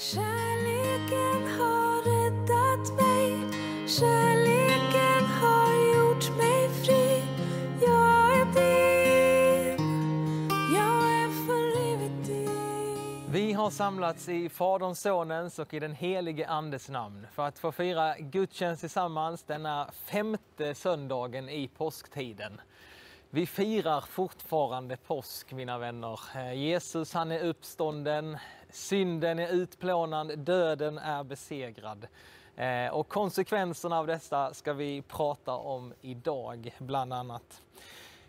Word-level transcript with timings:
Kärleken 0.00 1.58
har 1.58 2.02
räddat 2.02 2.96
mig. 2.96 3.50
Kärleken 3.88 5.24
har 5.24 5.94
gjort 5.94 6.36
mig 6.36 6.68
fri. 6.68 7.22
Jag 7.80 8.40
är 8.40 8.44
din. 8.44 9.78
Jag 10.74 11.12
är 11.12 11.46
för 11.46 11.92
evigt 11.92 12.26
din. 12.26 13.32
Vi 13.32 13.52
har 13.52 13.70
samlats 13.70 14.28
i 14.28 14.48
Faderns, 14.48 15.00
Sonens 15.00 15.58
och 15.58 15.74
i 15.74 15.80
den 15.80 15.94
helige 15.94 16.48
Andes 16.48 16.88
namn 16.88 17.26
för 17.32 17.46
att 17.46 17.58
få 17.58 17.72
fira 17.72 18.18
gudstjänst 18.18 18.80
tillsammans 18.80 19.42
denna 19.42 19.90
femte 20.04 20.74
söndagen 20.74 21.48
i 21.48 21.68
påsktiden. 21.68 22.60
Vi 23.30 23.46
firar 23.46 24.00
fortfarande 24.00 24.96
påsk, 24.96 25.52
mina 25.52 25.78
vänner. 25.78 26.20
Eh, 26.36 26.52
Jesus 26.52 27.12
han 27.12 27.32
är 27.32 27.44
uppstånden, 27.44 28.38
synden 28.72 29.38
är 29.38 29.48
utplånad, 29.48 30.38
döden 30.38 30.98
är 30.98 31.24
besegrad. 31.24 32.06
Eh, 32.56 32.86
Och 32.92 33.08
konsekvenserna 33.08 33.98
av 33.98 34.06
detta 34.06 34.54
ska 34.54 34.72
vi 34.72 35.02
prata 35.02 35.52
om 35.54 35.94
idag, 36.00 36.74
bland 36.78 37.12
annat. 37.12 37.62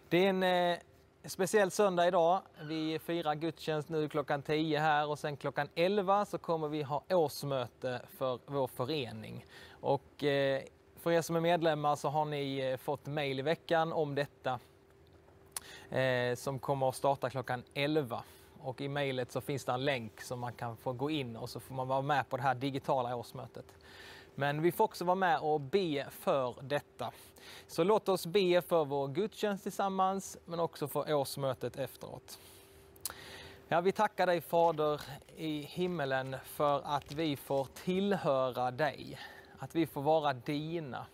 Det 0.09 0.26
är 0.26 0.30
en 0.30 0.44
eh, 0.44 0.77
speciell 1.26 1.72
söndag 1.72 2.08
idag. 2.08 2.41
Vi 2.62 2.99
firar 2.99 3.35
gudstjänst 3.35 3.90
nu 3.90 4.09
klockan 4.09 4.41
10 4.41 4.80
här 4.80 5.09
och 5.09 5.20
sen 5.20 5.38
klockan 5.38 5.70
11 5.76 6.26
så 6.26 6.38
kommer 6.38 6.68
vi 6.68 6.82
ha 6.84 7.04
årsmöte 7.10 8.02
för 8.18 8.40
vår 8.46 8.68
förening. 8.68 9.46
Och 9.71 10.23
eh, 10.23 10.62
för 10.98 11.12
er 11.12 11.21
som 11.21 11.35
är 11.35 11.40
medlemmar 11.40 11.96
så 11.96 12.10
har 12.10 12.26
ni 12.26 12.58
eh, 12.58 12.77
fått 12.77 13.05
mejl 13.05 13.40
i 13.40 13.41
veckan 13.41 13.94
om 13.94 14.16
detta 14.16 14.60
eh, 15.90 16.35
som 16.35 16.60
kommer 16.60 16.90
att 16.90 16.96
starta 16.96 17.30
klockan 17.30 17.63
11. 17.73 18.23
Och 18.63 18.81
i 18.81 18.88
mejlet 18.88 19.31
så 19.31 19.41
finns 19.41 19.65
det 19.65 19.71
en 19.71 19.85
länk 19.85 20.21
som 20.21 20.39
man 20.39 20.53
kan 20.53 20.77
få 20.77 20.93
gå 20.93 21.09
in 21.09 21.35
och 21.35 21.49
så 21.49 21.59
får 21.59 21.75
man 21.75 21.88
vara 21.88 22.01
med 22.01 22.29
på 22.29 22.38
det 22.38 22.43
här 22.43 22.55
digitala 22.55 23.15
årsmötet. 23.15 23.65
Men 24.35 24.62
vi 24.62 24.71
får 24.71 24.84
också 24.84 25.05
vara 25.05 25.15
med 25.15 25.40
och 25.40 25.62
be 25.62 26.07
för 26.09 26.55
detta. 26.62 27.12
Så 27.68 27.84
låt 27.84 28.09
oss 28.09 28.26
be 28.26 28.62
för 28.62 28.85
vår 28.85 29.07
gudstjänst 29.07 29.63
tillsammans 29.63 30.37
men 30.45 30.59
också 30.59 30.87
för 30.87 31.13
årsmötet 31.13 31.76
efteråt. 31.76 32.40
Ja, 33.68 33.81
vi 33.81 33.91
tackar 33.91 34.27
dig 34.27 34.41
Fader 34.41 35.01
i 35.35 35.62
himmelen 35.62 36.35
för 36.43 36.81
att 36.85 37.12
vi 37.12 37.35
får 37.35 37.65
tillhöra 37.65 38.71
dig, 38.71 39.20
att 39.57 39.75
vi 39.75 39.87
får 39.87 40.01
vara 40.01 40.34
dina. 40.34 41.05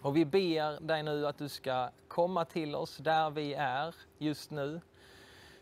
Och 0.00 0.16
vi 0.16 0.24
ber 0.24 0.80
dig 0.80 1.02
nu 1.02 1.26
att 1.26 1.38
du 1.38 1.48
ska 1.48 1.90
komma 2.08 2.44
till 2.44 2.74
oss 2.74 2.96
där 2.96 3.30
vi 3.30 3.54
är 3.54 3.94
just 4.18 4.50
nu. 4.50 4.80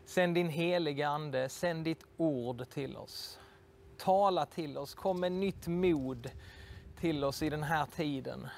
Sänd 0.04 0.34
din 0.34 0.48
heliga 0.48 1.08
Ande, 1.08 1.48
sänd 1.48 1.84
ditt 1.84 2.04
ord 2.16 2.68
till 2.70 2.96
oss. 2.96 3.38
Tala 3.96 4.46
till 4.46 4.78
oss, 4.78 4.94
kom 4.94 5.20
med 5.20 5.32
nytt 5.32 5.66
mod 5.66 6.30
till 7.00 7.24
oss 7.24 7.42
i 7.42 7.50
den 7.50 7.62
här 7.62 7.86
tiden. 7.86 8.48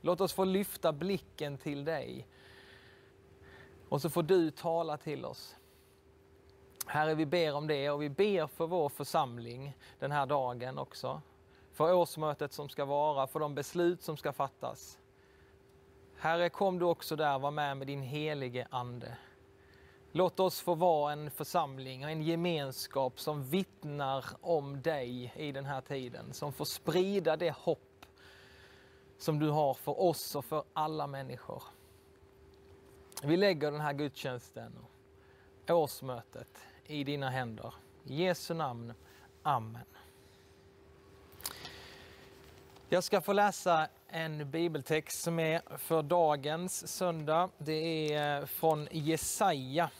Låt 0.00 0.20
oss 0.20 0.32
få 0.32 0.44
lyfta 0.44 0.92
blicken 0.92 1.58
till 1.58 1.84
dig. 1.84 2.26
Och 3.88 4.02
så 4.02 4.10
får 4.10 4.22
du 4.22 4.50
tala 4.50 4.96
till 4.96 5.24
oss. 5.24 5.56
Herre, 6.86 7.14
vi 7.14 7.26
ber 7.26 7.54
om 7.54 7.66
det 7.66 7.90
och 7.90 8.02
vi 8.02 8.08
ber 8.08 8.46
för 8.46 8.66
vår 8.66 8.88
församling 8.88 9.76
den 9.98 10.12
här 10.12 10.26
dagen 10.26 10.78
också. 10.78 11.22
För 11.72 11.94
årsmötet 11.94 12.52
som 12.52 12.68
ska 12.68 12.84
vara, 12.84 13.26
för 13.26 13.40
de 13.40 13.54
beslut 13.54 14.02
som 14.02 14.16
ska 14.16 14.32
fattas. 14.32 14.98
Herre, 16.16 16.48
kom 16.48 16.78
du 16.78 16.84
också 16.84 17.16
där, 17.16 17.38
var 17.38 17.50
med 17.50 17.76
med 17.76 17.86
din 17.86 18.02
helige 18.02 18.66
Ande. 18.70 19.16
Låt 20.12 20.40
oss 20.40 20.60
få 20.60 20.74
vara 20.74 21.12
en 21.12 21.30
församling, 21.30 22.04
och 22.04 22.10
en 22.10 22.22
gemenskap 22.22 23.20
som 23.20 23.44
vittnar 23.44 24.24
om 24.40 24.82
dig 24.82 25.32
i 25.36 25.52
den 25.52 25.64
här 25.64 25.80
tiden. 25.80 26.32
Som 26.32 26.52
får 26.52 26.64
sprida 26.64 27.36
det 27.36 27.56
hopp 27.56 28.06
som 29.18 29.38
du 29.38 29.48
har 29.48 29.74
för 29.74 30.00
oss 30.00 30.34
och 30.34 30.44
för 30.44 30.64
alla 30.72 31.06
människor. 31.06 31.62
Vi 33.22 33.36
lägger 33.36 33.70
den 33.70 33.80
här 33.80 33.92
gudstjänsten 33.92 34.72
och 35.68 35.76
årsmötet 35.76 36.58
i 36.86 37.04
dina 37.04 37.30
händer. 37.30 37.74
I 38.04 38.24
Jesu 38.24 38.54
namn. 38.54 38.94
Amen. 39.42 39.84
Jag 42.88 43.04
ska 43.04 43.20
få 43.20 43.32
läsa 43.32 43.88
en 44.12 44.50
bibeltext 44.50 45.22
som 45.22 45.38
är 45.38 45.78
för 45.78 46.02
dagens 46.02 46.88
söndag. 46.96 47.50
Det 47.58 48.12
är 48.14 48.40
eh, 48.40 48.46
från 48.46 48.88
Jesaja 48.90 49.90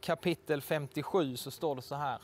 kapitel 0.00 0.62
57 0.62 1.36
så 1.36 1.50
står 1.50 1.76
det 1.76 1.82
så 1.82 1.94
här. 1.94 2.22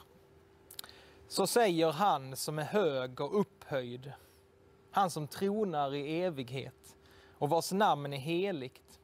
Så 1.28 1.46
säger 1.46 1.92
han 1.92 2.36
som 2.36 2.58
är 2.58 2.64
hög 2.64 3.20
och 3.20 3.40
upphöjd, 3.40 4.12
han 4.90 5.10
som 5.10 5.28
tronar 5.28 5.94
i 5.94 6.22
evighet 6.22 6.96
och 7.38 7.50
vars 7.50 7.72
namn 7.72 8.12
är 8.12 8.18
heligt. 8.18 9.00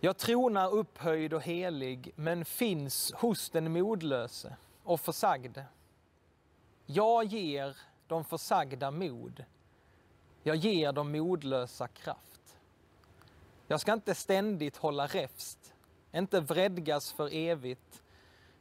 Jag 0.00 0.16
tronar 0.16 0.74
upphöjd 0.74 1.34
och 1.34 1.42
helig, 1.42 2.12
men 2.16 2.44
finns 2.44 3.12
hos 3.12 3.50
den 3.50 3.72
modlöse 3.72 4.56
och 4.82 5.00
försagde. 5.00 5.64
Jag 6.86 7.24
ger 7.24 7.76
de 8.06 8.24
försagda 8.24 8.90
mod. 8.90 9.44
Jag 10.48 10.56
ger 10.56 10.92
de 10.92 11.12
modlösa 11.12 11.88
kraft. 11.88 12.58
Jag 13.66 13.80
ska 13.80 13.92
inte 13.92 14.14
ständigt 14.14 14.76
hålla 14.76 15.06
räfst, 15.06 15.74
inte 16.12 16.40
vredgas 16.40 17.12
för 17.12 17.34
evigt. 17.34 18.02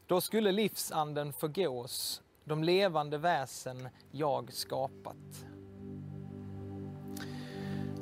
Då 0.08 0.22
skulle 0.22 0.52
livsanden 0.52 1.34
förgås, 1.34 2.22
de 2.44 2.64
levande 2.64 3.18
väsen 3.18 3.90
jag 4.12 4.53
skapat. 4.53 5.46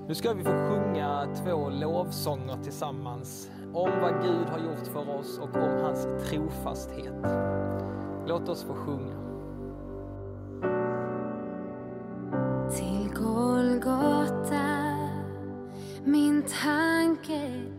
Nu 0.07 0.15
ska 0.15 0.33
vi 0.33 0.43
få 0.43 0.49
sjunga 0.49 1.35
två 1.43 1.69
lovsånger 1.69 2.63
tillsammans 2.63 3.49
om 3.73 3.91
vad 4.01 4.23
Gud 4.23 4.47
har 4.47 4.59
gjort 4.59 4.87
för 4.87 5.09
oss 5.09 5.37
och 5.37 5.55
om 5.55 5.81
hans 5.83 6.29
trofasthet. 6.29 7.25
Låt 8.27 8.49
oss 8.49 8.63
få 8.63 8.73
sjunga. 8.73 9.24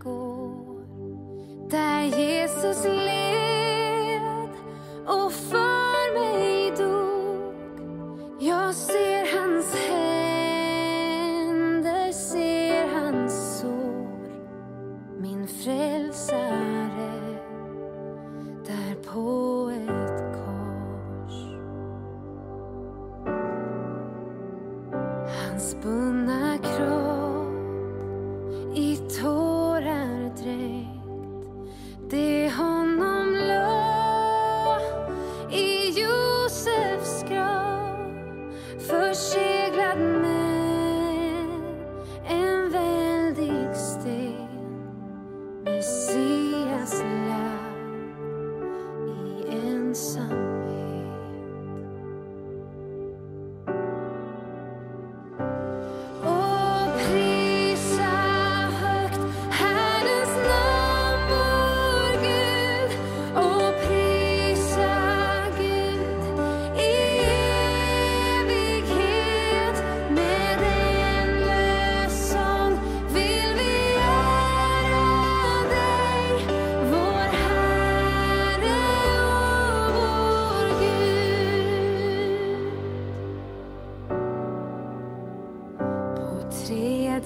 Går 0.03 0.81
Där 1.70 2.03
Jesus 2.03 2.84
led 2.84 4.50
och 5.06 5.32
för 5.32 6.14
mig 6.19 6.70
dog. 6.70 7.53
Jag 8.41 8.75
ser 8.75 9.38
hans 9.41 9.75
händer, 9.75 10.06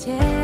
天 0.01 0.40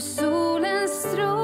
solens 0.00 0.90
stroke. 0.90 1.39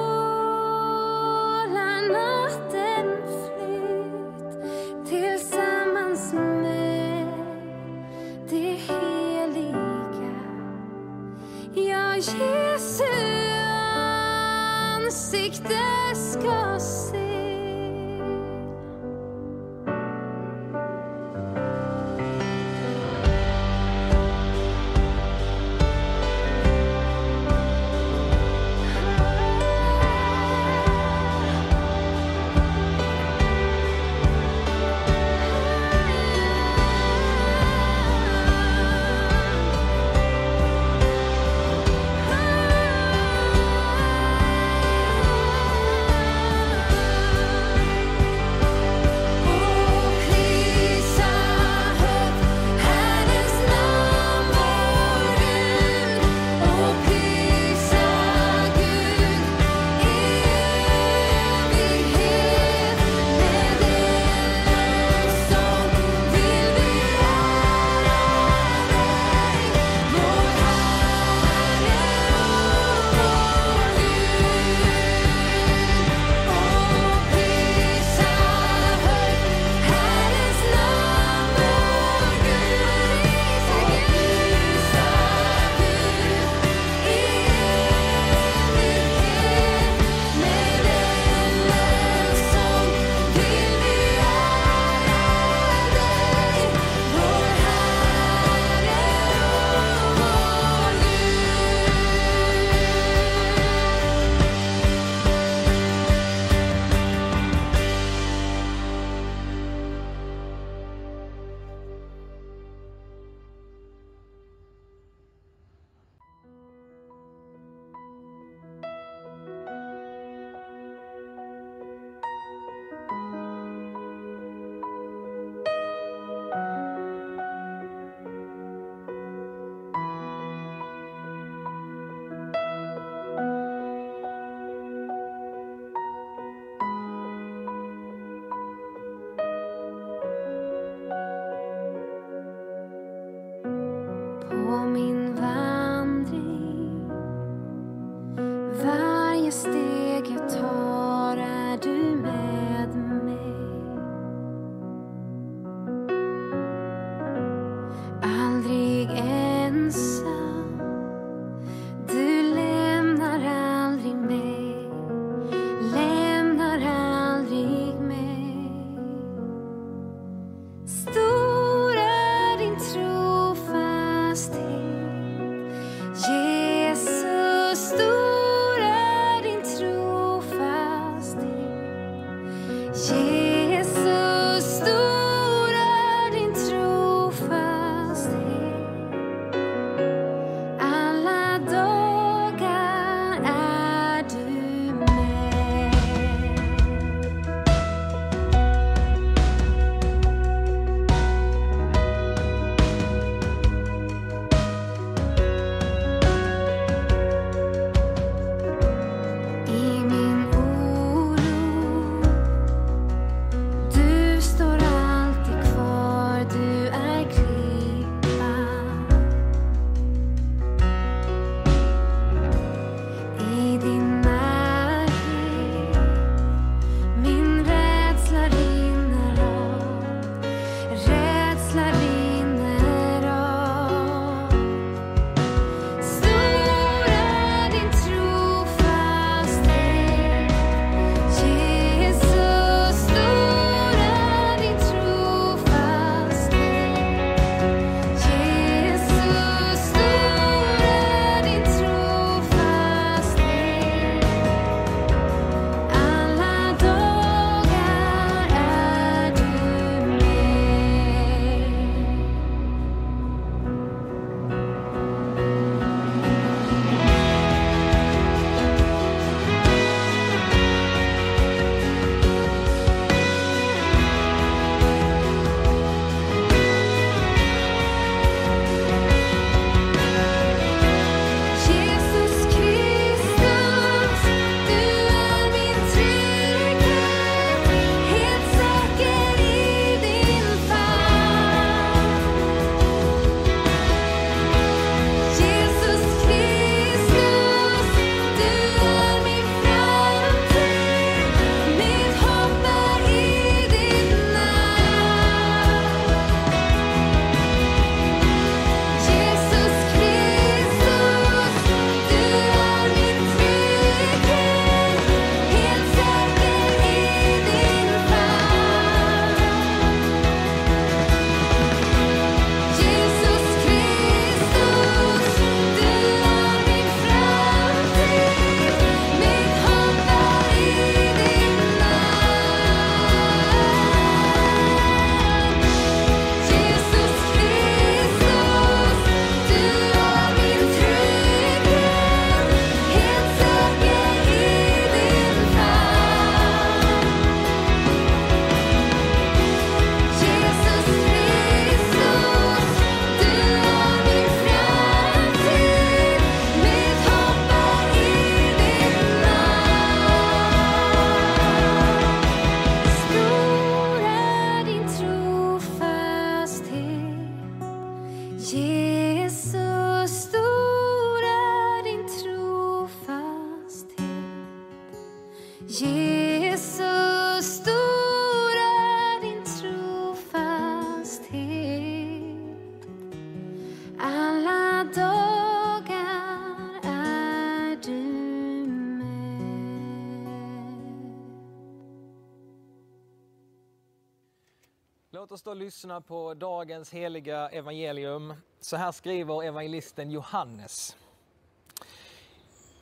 Låt 395.47 395.51
och 395.51 395.57
lyssna 395.57 396.01
på 396.01 396.35
dagens 396.35 396.91
heliga 396.91 397.49
evangelium. 397.49 398.35
Så 398.61 398.77
här 398.77 398.93
skriver 398.93 399.43
evangelisten 399.43 400.11
Johannes. 400.11 400.97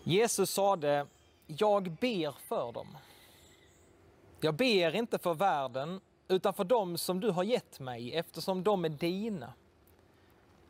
Jesus 0.03 0.51
sade, 0.51 1.07
jag 1.47 1.91
ber 1.91 2.33
för 2.33 2.73
dem. 2.73 2.97
Jag 4.41 4.55
ber 4.55 4.97
inte 4.97 5.19
för 5.19 5.35
världen, 5.35 6.01
utan 6.29 6.55
för 6.55 6.65
dem 6.65 6.99
som 6.99 7.21
du 7.21 7.31
har 7.31 7.45
gett 7.45 7.81
mig, 7.81 8.15
eftersom 8.15 8.63
de 8.63 8.85
är 8.85 8.89
dina. 8.89 9.53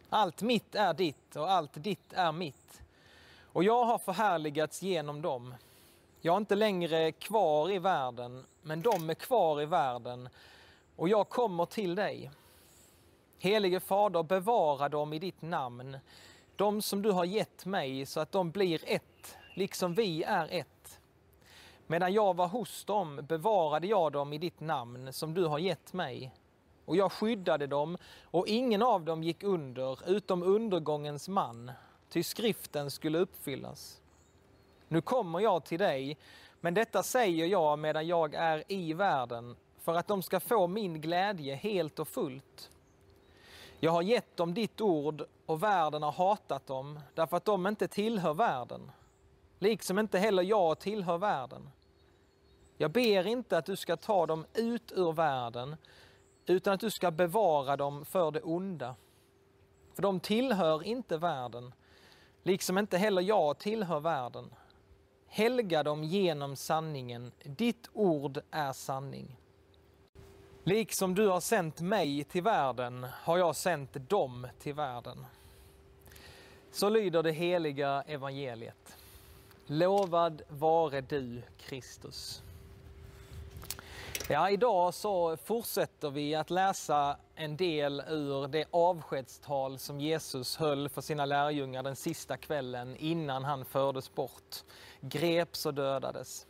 Allt 0.09 0.43
mitt 0.43 0.75
är 0.75 0.95
ditt 0.95 1.37
och 1.37 1.51
allt 1.51 1.75
ditt 1.75 2.13
är 2.13 2.33
mitt. 2.33 2.83
Och 3.53 3.65
jag 3.65 3.85
har 3.85 3.99
förhärligats 3.99 4.83
genom 4.83 5.23
dem. 5.23 5.55
Jag 6.21 6.33
är 6.33 6.39
inte 6.39 6.55
längre 6.55 7.13
kvar 7.13 7.71
i 7.71 7.79
världen, 7.79 8.45
men 8.63 8.83
de 8.83 9.11
är 9.11 9.15
kvar 9.15 9.63
i 9.63 9.67
världen 9.67 10.29
och 10.97 11.09
jag 11.09 11.29
kommer 11.29 11.67
till 11.67 11.95
dig. 11.95 12.31
Helige 13.39 13.81
Fader, 13.81 14.23
bevara 14.23 14.89
dem 14.89 15.13
i 15.13 15.19
ditt 15.19 15.43
namn, 15.43 15.99
de 16.57 16.83
som 16.83 17.03
du 17.03 17.11
har 17.11 17.25
gett 17.25 17.67
mig, 17.67 18.07
så 18.07 18.21
att 18.21 18.33
de 18.33 18.51
blir 18.51 18.81
ett, 18.87 19.37
liksom 19.55 19.95
vi 19.95 20.23
är 20.23 20.49
ett. 20.51 21.01
Medan 21.87 22.13
jag 22.13 22.37
var 22.37 22.49
hos 22.49 22.85
dem 22.85 23.21
bevarade 23.29 23.87
jag 23.87 24.13
dem 24.13 24.33
i 24.33 24.39
ditt 24.39 24.61
namn, 24.61 25.13
som 25.13 25.35
du 25.35 25.45
har 25.45 25.59
gett 25.59 25.93
mig. 25.93 26.35
Och 26.85 26.97
jag 26.97 27.13
skyddade 27.13 27.67
dem, 27.67 27.99
och 28.23 28.49
ingen 28.49 28.83
av 28.83 29.05
dem 29.05 29.23
gick 29.23 29.43
under, 29.43 30.11
utom 30.11 30.43
undergångens 30.43 31.29
man, 31.29 31.73
ty 32.09 32.23
skriften 32.23 32.91
skulle 32.91 33.19
uppfyllas. 33.19 34.01
Nu 34.89 35.01
kommer 35.01 35.41
jag 35.41 35.65
till 35.65 35.79
dig, 35.79 36.19
men 36.61 36.75
detta 36.75 37.03
säger 37.03 37.47
jag 37.47 37.79
medan 37.79 38.07
jag 38.07 38.35
är 38.35 38.65
i 38.69 38.93
världen, 38.93 39.57
för 39.85 39.95
att 39.95 40.09
de 40.09 40.23
ska 40.23 40.41
få 40.41 40.67
min 40.67 41.01
glädje 41.01 41.55
helt 41.55 41.99
och 41.99 42.09
fullt. 42.09 42.71
Jag 43.81 43.93
har 43.93 44.03
gett 44.03 44.37
dem 44.37 44.55
ditt 44.55 44.81
ord 44.81 45.23
och 45.47 45.63
världen 45.63 46.03
har 46.03 46.13
hatat 46.13 46.67
dem 46.67 47.01
därför 47.15 47.37
att 47.37 47.45
de 47.45 47.67
inte 47.67 47.89
tillhör 47.89 48.35
världen, 48.35 48.91
liksom 49.59 49.99
inte 49.99 50.19
heller 50.19 50.43
jag 50.43 50.79
tillhör 50.79 51.19
världen. 51.19 51.71
Jag 52.77 52.91
ber 52.91 53.27
inte 53.27 53.59
att 53.59 53.67
du 53.67 53.77
ska 53.77 53.97
ta 53.97 54.27
dem 54.27 54.47
ut 54.55 54.93
ur 54.93 55.13
världen, 55.13 55.77
utan 56.47 56.75
att 56.75 56.81
du 56.81 56.91
ska 56.91 57.11
bevara 57.11 57.77
dem 57.77 58.05
för 58.05 58.31
det 58.31 58.43
onda. 58.43 58.95
För 59.95 60.03
de 60.03 60.21
tillhör 60.21 60.83
inte 60.83 61.19
världen, 61.19 61.75
liksom 62.43 62.79
inte 62.79 62.99
heller 62.99 63.23
jag 63.23 63.59
tillhör 63.59 64.01
världen. 64.01 64.55
Helga 65.27 65.83
dem 65.83 66.05
genom 66.05 66.57
sanningen, 66.57 67.33
ditt 67.45 67.89
ord 67.93 68.41
är 68.51 68.73
sanning. 68.73 69.37
Liksom 70.67 71.15
du 71.15 71.29
har 71.29 71.41
sänt 71.41 71.81
mig 71.81 72.25
till 72.25 72.43
världen 72.43 73.07
har 73.23 73.39
jag 73.39 73.57
sänt 73.57 74.09
dem 74.09 74.47
till 74.59 74.75
världen. 74.75 75.27
Så 76.73 76.89
lyder 76.89 77.23
det 77.23 77.33
heliga 77.33 78.03
evangeliet. 78.07 78.97
Lovad 79.67 80.43
vare 80.49 81.01
du, 81.01 81.43
Kristus. 81.59 82.43
Ja, 84.29 84.51
idag 84.51 84.95
så 84.95 85.37
fortsätter 85.37 86.11
vi 86.11 86.35
att 86.35 86.51
läsa 86.51 87.17
en 87.35 87.57
del 87.57 88.03
ur 88.09 88.49
det 88.49 88.65
avskedstal 88.71 89.79
som 89.79 90.01
Jesus 90.01 90.57
höll 90.57 90.89
för 90.89 91.01
sina 91.01 91.27
lärjungar 91.27 91.83
den 91.83 91.97
sista 91.97 92.37
kvällen 92.37 92.97
innan 92.97 93.45
han 93.45 93.65
fördes 93.65 94.15
bort, 94.15 94.57
greps 95.01 95.67
och 95.67 95.75
dödades. 95.75 96.47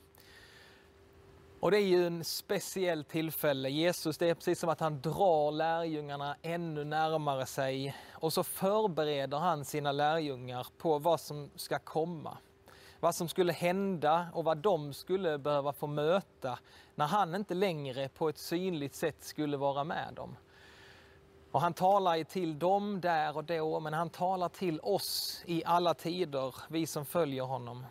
Och 1.64 1.70
det 1.70 1.76
är 1.76 1.86
ju 1.86 2.06
en 2.06 2.24
speciell 2.24 3.04
tillfälle. 3.04 3.68
Jesus, 3.68 4.18
det 4.18 4.30
är 4.30 4.34
precis 4.34 4.60
som 4.60 4.68
att 4.68 4.80
han 4.80 5.00
drar 5.00 5.52
lärjungarna 5.52 6.36
ännu 6.42 6.84
närmare 6.84 7.46
sig 7.46 7.96
och 8.12 8.32
så 8.32 8.44
förbereder 8.44 9.38
han 9.38 9.64
sina 9.64 9.92
lärjungar 9.92 10.66
på 10.78 10.98
vad 10.98 11.20
som 11.20 11.50
ska 11.56 11.78
komma. 11.78 12.38
Vad 13.00 13.14
som 13.14 13.28
skulle 13.28 13.52
hända 13.52 14.26
och 14.34 14.44
vad 14.44 14.58
de 14.58 14.92
skulle 14.92 15.38
behöva 15.38 15.72
få 15.72 15.86
möta 15.86 16.58
när 16.94 17.06
han 17.06 17.34
inte 17.34 17.54
längre 17.54 18.08
på 18.08 18.28
ett 18.28 18.38
synligt 18.38 18.94
sätt 18.94 19.24
skulle 19.24 19.56
vara 19.56 19.84
med 19.84 20.14
dem. 20.14 20.36
Och 21.50 21.60
han 21.60 21.74
talar 21.74 22.16
ju 22.16 22.24
till 22.24 22.58
dem 22.58 23.00
där 23.00 23.36
och 23.36 23.44
då, 23.44 23.80
men 23.80 23.94
han 23.94 24.10
talar 24.10 24.48
till 24.48 24.80
oss 24.80 25.42
i 25.46 25.62
alla 25.64 25.94
tider, 25.94 26.54
vi 26.68 26.86
som 26.86 27.06
följer 27.06 27.42
honom. 27.42 27.86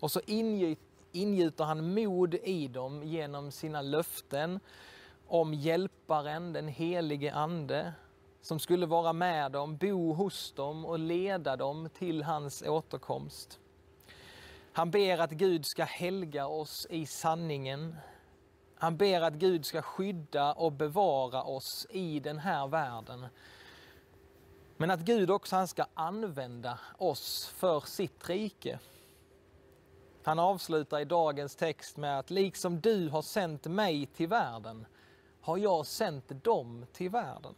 Och 0.00 0.10
så 0.10 0.20
ingjuter 0.26 0.85
ingjuter 1.16 1.64
han 1.64 1.94
mod 1.94 2.34
i 2.34 2.68
dem 2.68 3.02
genom 3.02 3.50
sina 3.50 3.82
löften 3.82 4.60
om 5.26 5.54
hjälparen, 5.54 6.52
den 6.52 6.68
helige 6.68 7.34
ande, 7.34 7.92
som 8.42 8.58
skulle 8.58 8.86
vara 8.86 9.12
med 9.12 9.52
dem, 9.52 9.76
bo 9.76 10.12
hos 10.12 10.52
dem 10.52 10.84
och 10.84 10.98
leda 10.98 11.56
dem 11.56 11.88
till 11.98 12.22
hans 12.22 12.62
återkomst. 12.62 13.60
Han 14.72 14.90
ber 14.90 15.18
att 15.18 15.30
Gud 15.30 15.66
ska 15.66 15.84
helga 15.84 16.46
oss 16.46 16.86
i 16.90 17.06
sanningen. 17.06 17.96
Han 18.78 18.96
ber 18.96 19.20
att 19.20 19.34
Gud 19.34 19.66
ska 19.66 19.82
skydda 19.82 20.52
och 20.52 20.72
bevara 20.72 21.42
oss 21.42 21.86
i 21.90 22.20
den 22.20 22.38
här 22.38 22.66
världen. 22.66 23.26
Men 24.76 24.90
att 24.90 25.00
Gud 25.00 25.30
också 25.30 25.56
han 25.56 25.68
ska 25.68 25.84
använda 25.94 26.78
oss 26.98 27.46
för 27.46 27.80
sitt 27.80 28.28
rike. 28.28 28.78
Han 30.26 30.38
avslutar 30.38 31.00
i 31.00 31.04
dagens 31.04 31.56
text 31.56 31.96
med 31.96 32.18
att 32.18 32.30
liksom 32.30 32.80
du 32.80 33.08
har 33.08 33.22
sänt 33.22 33.66
mig 33.66 34.06
till 34.06 34.28
världen 34.28 34.86
har 35.40 35.58
jag 35.58 35.86
sänt 35.86 36.44
dem 36.44 36.86
till 36.92 37.10
världen. 37.10 37.54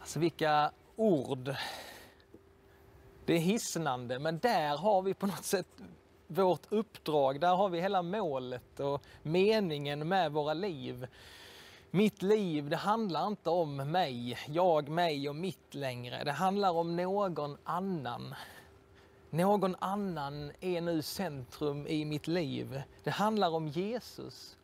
Alltså 0.00 0.18
vilka 0.18 0.70
ord. 0.96 1.54
Det 3.24 3.34
är 3.34 3.38
hisnande, 3.38 4.18
men 4.18 4.38
där 4.38 4.76
har 4.76 5.02
vi 5.02 5.14
på 5.14 5.26
något 5.26 5.44
sätt 5.44 5.66
vårt 6.26 6.72
uppdrag. 6.72 7.40
Där 7.40 7.54
har 7.56 7.68
vi 7.68 7.80
hela 7.80 8.02
målet 8.02 8.80
och 8.80 9.02
meningen 9.22 10.08
med 10.08 10.32
våra 10.32 10.54
liv. 10.54 11.06
Mitt 11.90 12.22
liv, 12.22 12.70
det 12.70 12.76
handlar 12.76 13.26
inte 13.26 13.50
om 13.50 13.76
mig, 13.76 14.38
jag, 14.46 14.88
mig 14.88 15.28
och 15.28 15.36
mitt 15.36 15.74
längre. 15.74 16.24
Det 16.24 16.32
handlar 16.32 16.70
om 16.72 16.96
någon 16.96 17.56
annan. 17.64 18.34
Någon 19.30 19.76
annan 19.78 20.52
är 20.60 20.80
nu 20.80 21.02
centrum 21.02 21.86
i 21.86 22.04
mitt 22.04 22.26
liv. 22.26 22.82
Det 23.04 23.10
handlar 23.10 23.50
om 23.50 23.68
Jesus. 23.68 24.56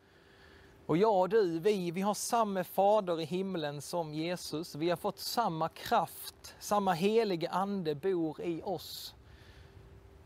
Och 0.87 0.97
jag 0.97 1.21
och 1.21 1.29
du, 1.29 1.59
vi, 1.59 1.91
vi 1.91 2.01
har 2.01 2.15
samma 2.15 2.65
fader 2.65 3.21
i 3.21 3.25
himlen 3.25 3.83
som 3.83 4.15
Jesus. 4.15 4.75
Vi 4.75 4.91
har 4.91 4.97
fått 4.97 5.19
samma 5.19 5.69
kraft, 5.69 6.55
samma 6.59 6.93
helige 6.93 7.51
ande 7.51 7.95
bor 7.95 8.41
i 8.41 8.63
oss. 8.63 9.15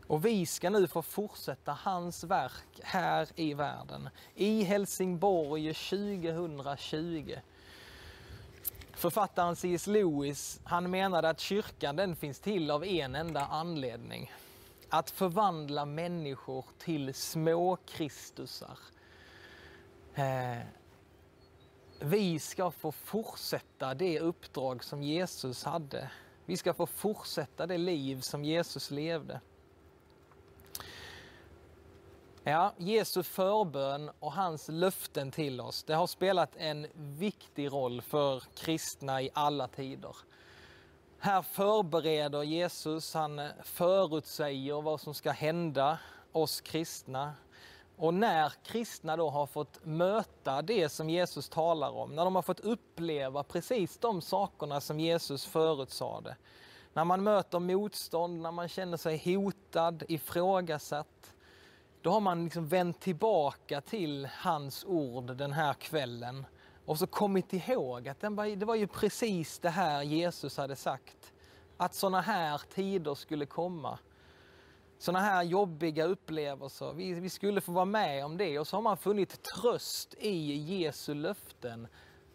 Och 0.07 0.25
vi 0.25 0.45
ska 0.45 0.69
nu 0.69 0.87
få 0.87 1.01
fortsätta 1.01 1.71
hans 1.71 2.23
verk 2.23 2.79
här 2.83 3.27
i 3.35 3.53
världen. 3.53 4.09
I 4.35 4.63
Helsingborg 4.63 5.73
2020. 5.73 7.35
Författaren 8.97 9.55
C.S. 9.55 9.87
Lewis, 9.87 10.59
han 10.63 10.91
menade 10.91 11.29
att 11.29 11.39
kyrkan 11.39 11.95
den 11.95 12.15
finns 12.15 12.39
till 12.39 12.71
av 12.71 12.83
en 12.85 13.15
enda 13.15 13.45
anledning. 13.45 14.31
Att 14.89 15.09
förvandla 15.09 15.85
människor 15.85 16.65
till 16.77 17.13
små 17.13 17.77
Kristusar. 17.85 18.77
Eh, 20.15 20.57
vi 21.99 22.39
ska 22.39 22.71
få 22.71 22.91
fortsätta 22.91 23.93
det 23.93 24.19
uppdrag 24.19 24.83
som 24.83 25.03
Jesus 25.03 25.63
hade. 25.63 26.11
Vi 26.45 26.57
ska 26.57 26.73
få 26.73 26.85
fortsätta 26.85 27.67
det 27.67 27.77
liv 27.77 28.21
som 28.21 28.45
Jesus 28.45 28.91
levde. 28.91 29.41
Ja, 32.49 32.73
Jesu 32.77 33.23
förbön 33.23 34.11
och 34.19 34.33
hans 34.33 34.67
löften 34.67 35.31
till 35.31 35.61
oss, 35.61 35.83
det 35.83 35.93
har 35.93 36.07
spelat 36.07 36.55
en 36.57 36.87
viktig 36.95 37.71
roll 37.71 38.01
för 38.01 38.43
kristna 38.55 39.21
i 39.21 39.29
alla 39.33 39.67
tider. 39.67 40.15
Här 41.19 41.41
förbereder 41.41 42.43
Jesus, 42.43 43.13
han 43.13 43.41
förutsäger 43.63 44.81
vad 44.81 45.01
som 45.01 45.13
ska 45.13 45.31
hända 45.31 45.99
oss 46.31 46.61
kristna. 46.61 47.33
Och 47.97 48.13
när 48.13 48.53
kristna 48.63 49.17
då 49.17 49.29
har 49.29 49.47
fått 49.47 49.85
möta 49.85 50.61
det 50.61 50.89
som 50.89 51.09
Jesus 51.09 51.49
talar 51.49 51.91
om, 51.91 52.15
när 52.15 52.25
de 52.25 52.35
har 52.35 52.41
fått 52.41 52.59
uppleva 52.59 53.43
precis 53.43 53.97
de 53.97 54.21
sakerna 54.21 54.81
som 54.81 54.99
Jesus 54.99 55.45
förutsade, 55.45 56.35
när 56.93 57.05
man 57.05 57.23
möter 57.23 57.59
motstånd, 57.59 58.41
när 58.41 58.51
man 58.51 58.67
känner 58.67 58.97
sig 58.97 59.35
hotad, 59.35 60.03
ifrågasatt, 60.07 61.33
då 62.01 62.11
har 62.11 62.19
man 62.19 62.43
liksom 62.43 62.67
vänt 62.67 62.99
tillbaka 62.99 63.81
till 63.81 64.27
hans 64.31 64.85
ord 64.85 65.37
den 65.37 65.53
här 65.53 65.73
kvällen 65.73 66.45
och 66.85 66.99
så 66.99 67.07
kommit 67.07 67.53
ihåg 67.53 68.07
att 68.07 68.19
det 68.19 68.65
var 68.65 68.75
ju 68.75 68.87
precis 68.87 69.59
det 69.59 69.69
här 69.69 70.03
Jesus 70.03 70.57
hade 70.57 70.75
sagt. 70.75 71.33
Att 71.77 71.93
sådana 71.93 72.21
här 72.21 72.61
tider 72.73 73.15
skulle 73.15 73.45
komma. 73.45 73.99
Sådana 74.97 75.25
här 75.25 75.43
jobbiga 75.43 76.05
upplevelser. 76.05 76.93
Vi, 76.93 77.13
vi 77.13 77.29
skulle 77.29 77.61
få 77.61 77.71
vara 77.71 77.85
med 77.85 78.25
om 78.25 78.37
det 78.37 78.59
och 78.59 78.67
så 78.67 78.77
har 78.77 78.81
man 78.81 78.97
funnit 78.97 79.43
tröst 79.43 80.15
i 80.17 80.53
Jesu 80.53 81.13
löften 81.13 81.87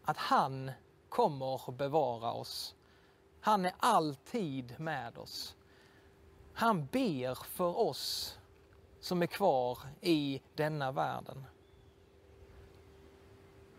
att 0.04 0.16
han 0.16 0.70
kommer 1.08 1.72
bevara 1.72 2.32
oss. 2.32 2.74
Han 3.40 3.64
är 3.64 3.72
alltid 3.78 4.80
med 4.80 5.18
oss. 5.18 5.56
Han 6.54 6.86
ber 6.86 7.34
för 7.34 7.78
oss 7.78 8.38
som 9.02 9.22
är 9.22 9.26
kvar 9.26 9.78
i 10.00 10.40
denna 10.54 10.92
världen. 10.92 11.44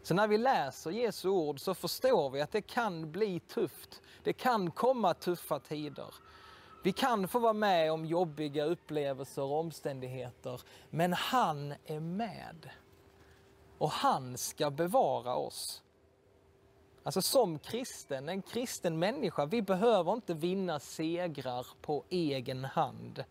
Så 0.01 0.13
när 0.13 0.27
vi 0.27 0.37
läser 0.37 0.91
Jesu 0.91 1.29
ord 1.29 1.59
så 1.59 1.73
förstår 1.73 2.29
vi 2.29 2.41
att 2.41 2.51
det 2.51 2.61
kan 2.61 3.11
bli 3.11 3.39
tufft. 3.39 4.01
Det 4.23 4.33
kan 4.33 4.71
komma 4.71 5.13
tuffa 5.13 5.59
tider. 5.59 6.15
Vi 6.83 6.91
kan 6.91 7.27
få 7.27 7.39
vara 7.39 7.53
med 7.53 7.91
om 7.91 8.05
jobbiga 8.05 8.65
upplevelser 8.65 9.41
och 9.41 9.59
omständigheter, 9.59 10.61
men 10.89 11.13
han 11.13 11.73
är 11.85 11.99
med. 11.99 12.69
Och 13.77 13.91
han 13.91 14.37
ska 14.37 14.71
bevara 14.71 15.35
oss. 15.35 15.83
Alltså 17.03 17.21
som 17.21 17.59
kristen, 17.59 18.29
en 18.29 18.41
kristen 18.41 18.99
människa, 18.99 19.45
vi 19.45 19.61
behöver 19.61 20.13
inte 20.13 20.33
vinna 20.33 20.79
segrar 20.79 21.67
på 21.81 22.03
egen 22.09 22.65
hand. 22.65 23.23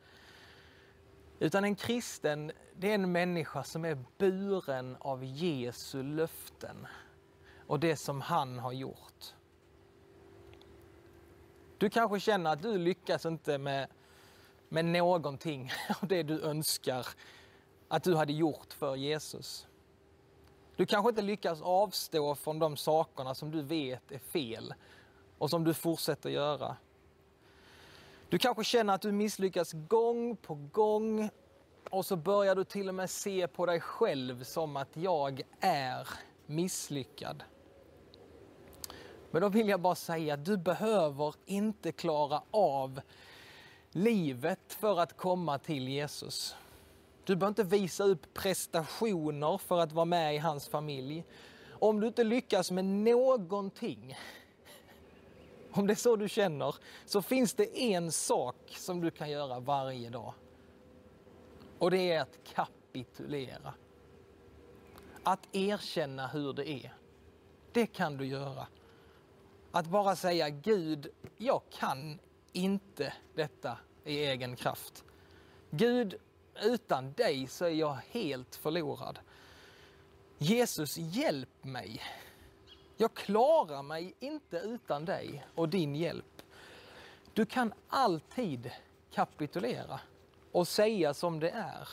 Utan 1.43 1.65
en 1.65 1.75
kristen, 1.75 2.53
det 2.77 2.91
är 2.91 2.95
en 2.95 3.13
människa 3.13 3.65
som 3.65 3.85
är 3.85 3.99
buren 4.19 4.97
av 5.01 5.25
Jesu 5.25 6.03
löften 6.03 6.87
och 7.67 7.81
det 7.81 7.97
som 7.97 8.21
han 8.21 8.59
har 8.59 8.73
gjort. 8.73 9.35
Du 11.79 11.91
kanske 11.91 12.21
känner 12.21 12.53
att 12.53 12.63
du 12.63 12.79
lyckas 12.79 13.27
inte 13.27 13.59
med, 13.59 13.89
med 14.69 14.85
någonting 14.85 15.71
av 16.03 16.09
det 16.09 16.23
du 16.23 16.41
önskar 16.43 17.07
att 17.89 18.05
du 18.05 18.17
hade 18.17 18.33
gjort 18.33 18.73
för 18.73 18.97
Jesus. 18.97 19.67
Du 20.77 20.87
kanske 20.87 21.09
inte 21.09 21.23
lyckas 21.23 21.63
avstå 21.63 22.35
från 22.35 22.59
de 22.59 22.77
sakerna 22.77 23.35
som 23.35 23.51
du 23.51 23.63
vet 23.63 24.13
är 24.13 24.19
fel 24.19 24.75
och 25.39 25.51
som 25.51 25.65
du 25.65 25.75
fortsätter 25.75 26.31
göra. 26.31 26.77
Du 28.33 28.39
kanske 28.39 28.65
känner 28.65 28.95
att 28.95 29.03
du 29.03 29.13
misslyckas 29.13 29.73
gång 29.73 30.37
på 30.37 30.55
gång 30.55 31.31
och 31.91 32.07
så 32.07 32.17
börjar 32.17 32.55
du 32.55 32.65
till 32.65 32.89
och 32.89 32.95
med 32.95 33.11
se 33.11 33.49
på 33.49 33.67
dig 33.67 33.81
själv 33.81 34.45
som 34.45 34.77
att 34.77 34.97
jag 34.97 35.43
är 35.61 36.09
misslyckad. 36.47 37.43
Men 39.31 39.43
då 39.43 39.49
vill 39.49 39.69
jag 39.69 39.81
bara 39.81 39.95
säga 39.95 40.35
att 40.35 40.45
du 40.45 40.57
behöver 40.57 41.35
inte 41.47 41.93
klara 41.93 42.43
av 42.51 43.01
livet 43.91 44.73
för 44.81 45.01
att 45.01 45.17
komma 45.17 45.59
till 45.59 45.89
Jesus. 45.89 46.57
Du 47.25 47.37
behöver 47.37 47.61
inte 47.63 47.77
visa 47.77 48.05
upp 48.05 48.35
prestationer 48.35 49.59
för 49.59 49.81
att 49.81 49.93
vara 49.93 50.05
med 50.05 50.35
i 50.35 50.39
hans 50.39 50.69
familj. 50.69 51.25
Om 51.71 52.01
du 52.01 52.07
inte 52.07 52.25
lyckas 52.25 52.71
med 52.71 52.85
någonting, 52.85 54.17
om 55.75 55.87
det 55.87 55.93
är 55.93 55.95
så 55.95 56.17
du 56.17 56.29
känner, 56.29 56.75
så 57.05 57.23
finns 57.23 57.55
det 57.55 57.81
en 57.81 58.13
sak 58.13 58.57
som 58.77 59.01
du 59.01 59.11
kan 59.11 59.31
göra 59.31 59.61
varje 59.61 60.11
dag. 60.11 60.35
Och 61.79 61.91
det 61.91 62.13
är 62.13 62.21
att 62.21 62.39
kapitulera. 62.55 63.75
Att 65.23 65.49
erkänna 65.53 66.27
hur 66.27 66.53
det 66.53 66.71
är. 66.71 66.95
Det 67.73 67.87
kan 67.87 68.17
du 68.17 68.27
göra. 68.27 68.67
Att 69.71 69.87
bara 69.87 70.17
säga 70.17 70.51
Gud, 70.51 71.09
jag 71.37 71.63
kan 71.71 72.19
inte 72.53 73.13
detta 73.35 73.79
i 74.05 74.25
egen 74.25 74.57
kraft. 74.57 75.05
Gud, 75.71 76.15
utan 76.63 77.13
dig 77.13 77.47
så 77.47 77.65
är 77.65 77.71
jag 77.71 77.99
helt 78.11 78.57
förlorad. 78.57 79.19
Jesus, 80.39 80.97
hjälp 80.99 81.65
mig. 81.65 82.01
Jag 83.03 83.15
klarar 83.15 83.83
mig 83.83 84.15
inte 84.21 84.57
utan 84.57 85.05
dig 85.05 85.47
och 85.55 85.69
din 85.69 85.95
hjälp. 85.95 86.43
Du 87.33 87.47
kan 87.47 87.73
alltid 87.89 88.71
kapitulera 89.13 90.01
och 90.53 90.69
säga 90.69 91.15
som 91.15 91.41
det 91.41 91.51
är. 91.51 91.89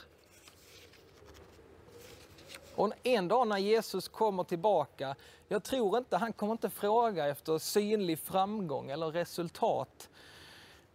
Och 2.75 2.93
en 3.03 3.27
dag 3.27 3.47
när 3.47 3.57
Jesus 3.57 4.07
kommer 4.07 4.43
tillbaka, 4.43 5.15
jag 5.47 5.63
tror 5.63 5.97
inte, 5.97 6.17
han 6.17 6.33
kommer 6.33 6.51
inte 6.53 6.69
fråga 6.69 7.27
efter 7.27 7.57
synlig 7.57 8.19
framgång 8.19 8.89
eller 8.89 9.11
resultat. 9.11 10.09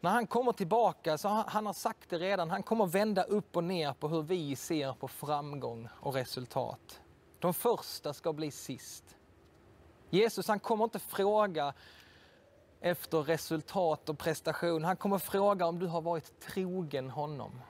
När 0.00 0.10
han 0.10 0.26
kommer 0.26 0.52
tillbaka, 0.52 1.18
så 1.18 1.28
han, 1.28 1.44
han 1.48 1.66
har 1.66 1.72
sagt 1.72 2.10
det 2.10 2.18
redan, 2.18 2.50
han 2.50 2.62
kommer 2.62 2.86
vända 2.86 3.22
upp 3.22 3.56
och 3.56 3.64
ner 3.64 3.92
på 3.92 4.08
hur 4.08 4.22
vi 4.22 4.56
ser 4.56 4.92
på 4.92 5.08
framgång 5.08 5.88
och 6.00 6.14
resultat. 6.14 7.00
De 7.38 7.54
första 7.54 8.12
ska 8.12 8.32
bli 8.32 8.50
sist. 8.50 9.04
Jesus 10.14 10.48
han 10.48 10.60
kommer 10.60 10.84
inte 10.84 10.98
fråga 10.98 11.74
efter 12.80 13.22
resultat 13.22 14.08
och 14.08 14.18
prestation. 14.18 14.84
Han 14.84 14.96
kommer 14.96 15.18
fråga 15.18 15.66
om 15.66 15.78
du 15.78 15.86
har 15.86 16.00
varit 16.00 16.40
trogen 16.40 17.10
honom. 17.10 17.60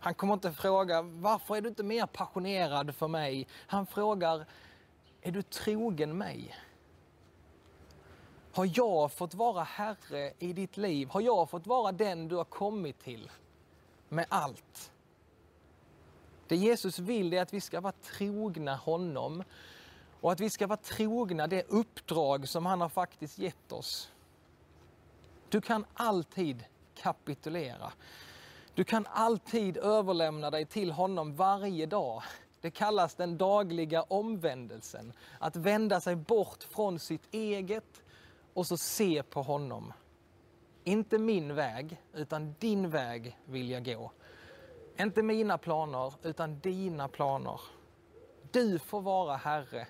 Han 0.00 0.14
kommer 0.14 0.34
inte 0.34 0.52
fråga 0.52 1.02
varför 1.02 1.56
är 1.56 1.60
du 1.60 1.68
inte 1.68 1.82
mer 1.82 2.06
passionerad 2.06 2.94
för 2.94 3.08
mig? 3.08 3.48
Han 3.52 3.86
frågar 3.86 4.46
är 5.22 5.32
du 5.32 5.42
trogen 5.42 6.18
mig? 6.18 6.54
Har 8.52 8.70
jag 8.74 9.12
fått 9.12 9.34
vara 9.34 9.62
Herre 9.62 10.32
i 10.38 10.52
ditt 10.52 10.76
liv? 10.76 11.08
Har 11.08 11.20
jag 11.20 11.50
fått 11.50 11.66
vara 11.66 11.92
den 11.92 12.28
du 12.28 12.36
har 12.36 12.44
kommit 12.44 12.98
till 12.98 13.30
med 14.08 14.26
allt? 14.28 14.92
Det 16.48 16.56
Jesus 16.56 16.98
vill 16.98 17.32
är 17.32 17.42
att 17.42 17.54
vi 17.54 17.60
ska 17.60 17.80
vara 17.80 17.92
trogna 17.92 18.76
honom 18.76 19.44
och 20.26 20.32
att 20.32 20.40
vi 20.40 20.50
ska 20.50 20.66
vara 20.66 20.76
trogna 20.76 21.46
det 21.46 21.62
uppdrag 21.68 22.48
som 22.48 22.66
han 22.66 22.80
har 22.80 22.88
faktiskt 22.88 23.38
gett 23.38 23.72
oss. 23.72 24.12
Du 25.48 25.60
kan 25.60 25.84
alltid 25.94 26.64
kapitulera. 26.94 27.92
Du 28.74 28.84
kan 28.84 29.06
alltid 29.10 29.76
överlämna 29.76 30.50
dig 30.50 30.66
till 30.66 30.92
honom 30.92 31.36
varje 31.36 31.86
dag. 31.86 32.22
Det 32.60 32.70
kallas 32.70 33.14
den 33.14 33.38
dagliga 33.38 34.02
omvändelsen. 34.02 35.12
Att 35.38 35.56
vända 35.56 36.00
sig 36.00 36.16
bort 36.16 36.62
från 36.62 36.98
sitt 36.98 37.34
eget 37.34 38.02
och 38.54 38.66
så 38.66 38.76
se 38.76 39.22
på 39.22 39.42
honom. 39.42 39.92
Inte 40.84 41.18
min 41.18 41.54
väg, 41.54 42.02
utan 42.14 42.54
din 42.58 42.90
väg 42.90 43.38
vill 43.44 43.70
jag 43.70 43.84
gå. 43.84 44.12
Inte 44.98 45.22
mina 45.22 45.58
planer, 45.58 46.14
utan 46.22 46.58
dina 46.60 47.08
planer. 47.08 47.60
Du 48.50 48.78
får 48.78 49.00
vara 49.00 49.36
Herre 49.36 49.86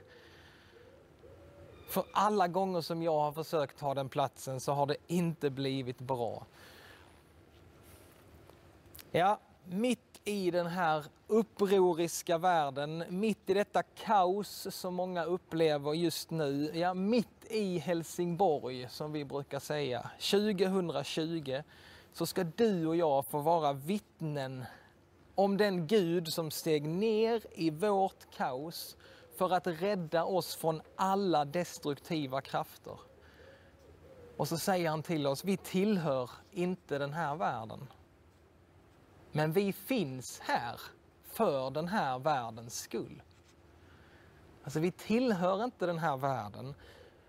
för 1.87 2.05
alla 2.13 2.49
gånger 2.49 2.81
som 2.81 3.03
jag 3.03 3.19
har 3.19 3.33
försökt 3.33 3.79
ta 3.79 3.95
den 3.95 4.09
platsen 4.09 4.61
så 4.61 4.73
har 4.73 4.87
det 4.87 4.97
inte 5.07 5.51
blivit 5.51 5.99
bra. 5.99 6.47
Ja, 9.11 9.39
mitt 9.65 10.21
i 10.25 10.51
den 10.51 10.67
här 10.67 11.05
upproriska 11.27 12.39
världen, 12.39 13.05
mitt 13.09 13.51
i 13.51 13.55
detta 13.55 13.83
kaos 13.83 14.67
som 14.71 14.95
många 14.95 15.25
upplever 15.25 15.95
just 15.95 16.31
nu, 16.31 16.71
ja, 16.75 16.95
mitt 16.95 17.47
i 17.51 17.79
Helsingborg 17.79 18.89
som 18.91 19.13
vi 19.13 19.25
brukar 19.25 19.59
säga, 19.59 20.11
2020, 20.31 21.63
så 22.13 22.27
ska 22.27 22.45
du 22.45 22.87
och 22.87 22.97
jag 22.97 23.27
få 23.27 23.39
vara 23.39 23.73
vittnen 23.73 24.65
om 25.35 25.57
den 25.57 25.87
Gud 25.87 26.33
som 26.33 26.51
steg 26.51 26.89
ner 26.89 27.43
i 27.55 27.71
vårt 27.71 28.31
kaos 28.37 28.97
för 29.39 29.53
att 29.53 29.67
rädda 29.67 30.25
oss 30.25 30.57
från 30.57 30.83
alla 30.97 31.45
destruktiva 31.45 32.41
krafter. 32.41 32.99
Och 34.37 34.49
så 34.49 34.59
säger 34.59 34.91
han 34.91 35.03
till 35.03 35.27
oss, 35.27 35.45
vi 35.45 35.57
tillhör 35.57 36.31
inte 36.51 36.99
den 36.99 37.13
här 37.13 37.37
världen. 37.37 37.87
Men 39.33 39.53
vi 39.53 39.73
finns 39.73 40.41
här 40.41 40.81
för 41.23 41.71
den 41.71 41.89
här 41.89 42.19
världens 42.19 42.81
skull. 42.81 43.23
Alltså 44.65 44.81
vi 44.81 44.91
tillhör 44.91 45.65
inte 45.65 45.87
den 45.87 45.99
här 45.99 46.17
världen, 46.17 46.75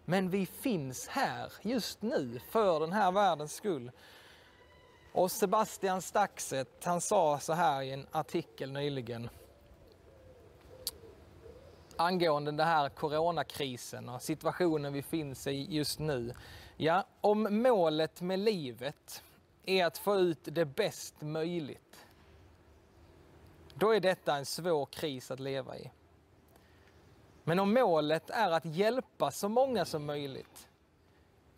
men 0.06 0.30
vi 0.30 0.46
finns 0.46 1.08
här 1.08 1.54
just 1.62 2.02
nu 2.02 2.40
för 2.50 2.80
den 2.80 2.94
här 2.94 3.12
världens 3.12 3.54
skull. 3.54 3.92
Och 5.14 5.32
Sebastian 5.32 6.02
Staxet, 6.02 6.84
han 6.86 7.02
sa 7.02 7.40
så 7.40 7.54
här 7.54 7.82
i 7.82 7.92
en 7.92 8.08
artikel 8.12 8.72
nyligen 8.72 9.30
angående 11.98 12.52
den 12.52 12.68
här 12.68 12.90
coronakrisen 12.90 14.10
och 14.10 14.22
situationen 14.22 14.94
vi 14.94 15.02
finns 15.02 15.48
i 15.48 15.76
just 15.76 16.00
nu. 16.00 16.34
Ja, 16.78 17.04
om 17.22 17.48
målet 17.62 18.22
med 18.22 18.40
livet 18.40 19.24
är 19.66 19.86
att 19.86 19.98
få 19.98 20.16
ut 20.16 20.40
det 20.44 20.66
bäst 20.66 21.16
möjligt 21.22 22.08
då 23.80 23.96
är 23.96 24.00
detta 24.00 24.36
en 24.36 24.46
svår 24.46 24.86
kris 24.86 25.32
att 25.32 25.40
leva 25.40 25.78
i. 25.78 25.92
Men 27.44 27.60
om 27.60 27.74
målet 27.74 28.30
är 28.30 28.52
att 28.52 28.66
hjälpa 28.66 29.32
så 29.32 29.50
många 29.50 29.86
som 29.86 30.06
möjligt, 30.06 30.68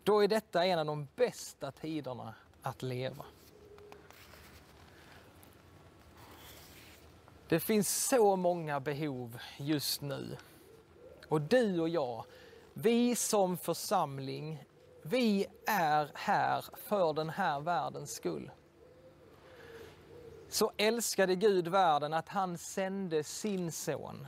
då 0.04 0.23
är 0.23 0.28
detta 0.28 0.65
en 0.65 0.80
av 0.80 0.86
de 0.86 1.08
bästa 1.15 1.71
tiderna 1.71 2.34
att 2.62 2.84
leva. 2.84 3.25
Det 7.50 7.60
finns 7.60 8.08
så 8.08 8.36
många 8.36 8.80
behov 8.80 9.38
just 9.58 10.02
nu. 10.02 10.38
Och 11.28 11.42
du 11.42 11.80
och 11.80 11.90
jag, 11.90 12.26
vi 12.74 13.16
som 13.16 13.58
församling, 13.58 14.66
vi 15.02 15.48
är 15.68 16.12
här 16.14 16.66
för 16.74 17.14
den 17.14 17.30
här 17.30 17.60
världens 17.60 18.14
skull. 18.14 18.52
Så 20.50 20.72
älskade 20.78 21.36
Gud 21.36 21.68
världen 21.68 22.14
att 22.14 22.30
han 22.30 22.58
sände 22.58 23.24
sin 23.24 23.72
son. 23.72 24.28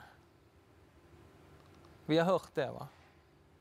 Vi 2.06 2.18
har 2.18 2.26
hört 2.26 2.56
det 2.56 2.72
va? 2.72 2.88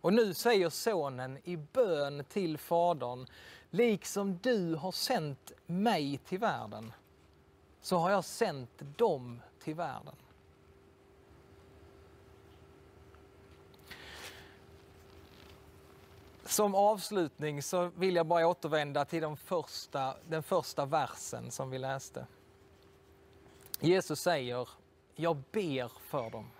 Och 0.01 0.13
nu 0.13 0.35
säger 0.35 0.69
sonen 0.69 1.39
i 1.45 1.57
bön 1.57 2.25
till 2.25 2.59
fadern, 2.59 3.27
liksom 3.71 4.39
du 4.43 4.75
har 4.75 4.93
sänt 4.93 5.53
mig 5.67 6.19
till 6.19 6.39
världen, 6.39 6.93
så 7.81 7.97
har 7.97 8.11
jag 8.11 8.25
sänt 8.25 8.83
dem 8.97 9.41
till 9.61 9.75
världen. 9.75 10.15
Som 16.45 16.75
avslutning 16.75 17.63
så 17.63 17.87
vill 17.87 18.17
jag 18.17 18.27
bara 18.27 18.47
återvända 18.47 19.05
till 19.05 19.23
den 19.23 19.37
första, 19.37 20.17
den 20.29 20.43
första 20.43 20.85
versen 20.85 21.51
som 21.51 21.71
vi 21.71 21.79
läste. 21.79 22.27
Jesus 23.81 24.21
säger, 24.21 24.69
jag 25.15 25.37
ber 25.53 25.93
för 25.99 26.31
dem. 26.31 26.51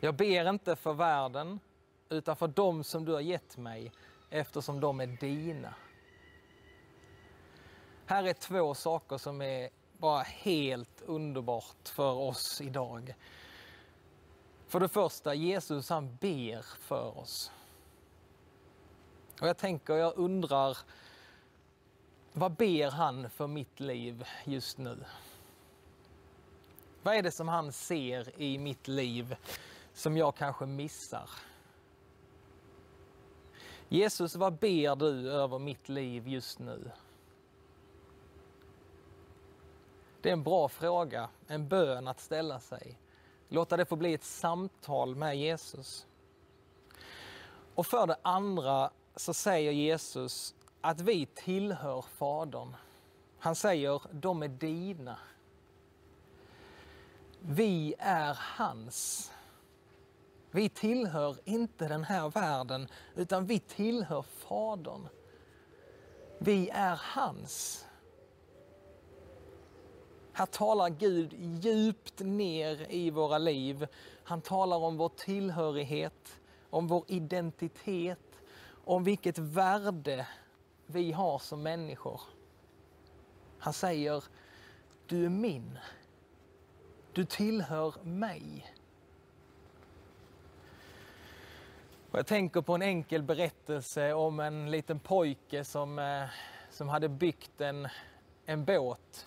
Jag 0.00 0.14
ber 0.14 0.50
inte 0.50 0.76
för 0.76 0.92
världen, 0.92 1.60
utan 2.08 2.36
för 2.36 2.48
dem 2.48 2.84
som 2.84 3.04
du 3.04 3.12
har 3.12 3.20
gett 3.20 3.56
mig, 3.56 3.92
eftersom 4.30 4.80
de 4.80 5.00
är 5.00 5.06
dina. 5.06 5.74
Här 8.06 8.24
är 8.24 8.32
två 8.32 8.74
saker 8.74 9.18
som 9.18 9.42
är 9.42 9.70
bara 9.98 10.22
helt 10.22 11.02
underbart 11.06 11.88
för 11.88 12.12
oss 12.12 12.60
idag. 12.60 13.14
För 14.66 14.80
det 14.80 14.88
första, 14.88 15.34
Jesus 15.34 15.90
han 15.90 16.16
ber 16.20 16.62
för 16.62 17.18
oss. 17.18 17.50
Och 19.40 19.48
jag 19.48 19.56
tänker, 19.56 19.94
jag 19.94 20.16
undrar, 20.16 20.78
vad 22.32 22.52
ber 22.52 22.90
han 22.90 23.30
för 23.30 23.46
mitt 23.46 23.80
liv 23.80 24.24
just 24.44 24.78
nu? 24.78 25.04
Vad 27.02 27.14
är 27.14 27.22
det 27.22 27.30
som 27.30 27.48
han 27.48 27.72
ser 27.72 28.40
i 28.42 28.58
mitt 28.58 28.88
liv 28.88 29.36
som 29.94 30.16
jag 30.16 30.36
kanske 30.36 30.66
missar? 30.66 31.30
Jesus, 33.88 34.34
vad 34.36 34.52
ber 34.52 34.96
du 34.96 35.32
över 35.32 35.58
mitt 35.58 35.88
liv 35.88 36.28
just 36.28 36.58
nu? 36.58 36.90
Det 40.28 40.32
är 40.32 40.36
en 40.36 40.42
bra 40.42 40.68
fråga, 40.68 41.28
en 41.46 41.68
bön 41.68 42.08
att 42.08 42.20
ställa 42.20 42.60
sig. 42.60 42.98
Låta 43.48 43.76
det 43.76 43.84
få 43.84 43.96
bli 43.96 44.14
ett 44.14 44.24
samtal 44.24 45.14
med 45.14 45.38
Jesus. 45.38 46.06
Och 47.74 47.86
för 47.86 48.06
det 48.06 48.16
andra 48.22 48.90
så 49.16 49.34
säger 49.34 49.72
Jesus 49.72 50.54
att 50.80 51.00
vi 51.00 51.26
tillhör 51.26 52.02
Fadern. 52.02 52.76
Han 53.38 53.54
säger, 53.54 54.02
de 54.12 54.42
är 54.42 54.48
dina. 54.48 55.18
Vi 57.40 57.94
är 57.98 58.38
hans. 58.40 59.32
Vi 60.50 60.68
tillhör 60.68 61.36
inte 61.44 61.88
den 61.88 62.04
här 62.04 62.28
världen, 62.28 62.88
utan 63.14 63.46
vi 63.46 63.58
tillhör 63.60 64.22
Fadern. 64.22 65.08
Vi 66.38 66.68
är 66.68 67.00
hans. 67.02 67.84
Här 70.38 70.46
talar 70.46 70.88
Gud 70.90 71.34
djupt 71.38 72.20
ner 72.20 72.92
i 72.92 73.10
våra 73.10 73.38
liv. 73.38 73.86
Han 74.24 74.40
talar 74.40 74.76
om 74.76 74.96
vår 74.96 75.08
tillhörighet, 75.08 76.40
om 76.70 76.86
vår 76.86 77.04
identitet, 77.06 78.40
om 78.84 79.04
vilket 79.04 79.38
värde 79.38 80.26
vi 80.86 81.12
har 81.12 81.38
som 81.38 81.62
människor. 81.62 82.20
Han 83.58 83.72
säger, 83.72 84.24
du 85.06 85.24
är 85.24 85.28
min. 85.28 85.78
Du 87.12 87.24
tillhör 87.24 87.94
mig. 88.02 88.74
Och 92.10 92.18
jag 92.18 92.26
tänker 92.26 92.60
på 92.60 92.74
en 92.74 92.82
enkel 92.82 93.22
berättelse 93.22 94.12
om 94.12 94.40
en 94.40 94.70
liten 94.70 95.00
pojke 95.00 95.64
som, 95.64 95.98
eh, 95.98 96.24
som 96.70 96.88
hade 96.88 97.08
byggt 97.08 97.60
en, 97.60 97.88
en 98.46 98.64
båt 98.64 99.26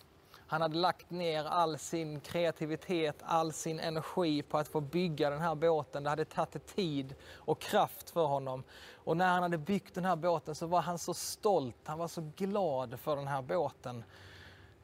han 0.52 0.62
hade 0.62 0.78
lagt 0.78 1.12
ner 1.12 1.46
all 1.46 1.78
sin 1.78 2.20
kreativitet, 2.20 3.16
all 3.24 3.54
sin 3.54 3.80
energi 3.80 4.42
på 4.42 4.58
att 4.58 4.68
få 4.68 4.82
bygga 4.82 5.30
den 5.30 5.42
här 5.42 5.56
båten. 5.56 6.04
Det 6.04 6.10
hade 6.10 6.26
tagit 6.26 6.76
tid 6.76 7.16
och 7.34 7.60
kraft 7.60 8.10
för 8.10 8.26
honom. 8.26 8.64
Och 8.96 9.18
när 9.18 9.28
han 9.28 9.44
hade 9.44 9.58
byggt 9.58 9.96
den 9.96 10.06
här 10.06 10.16
båten 10.16 10.56
så 10.56 10.66
var 10.66 10.82
han 10.82 11.00
så 11.00 11.14
stolt, 11.14 11.76
han 11.86 12.00
var 12.00 12.08
så 12.08 12.32
glad 12.36 13.00
för 13.00 13.16
den 13.16 13.28
här 13.28 13.42
båten. 13.42 14.04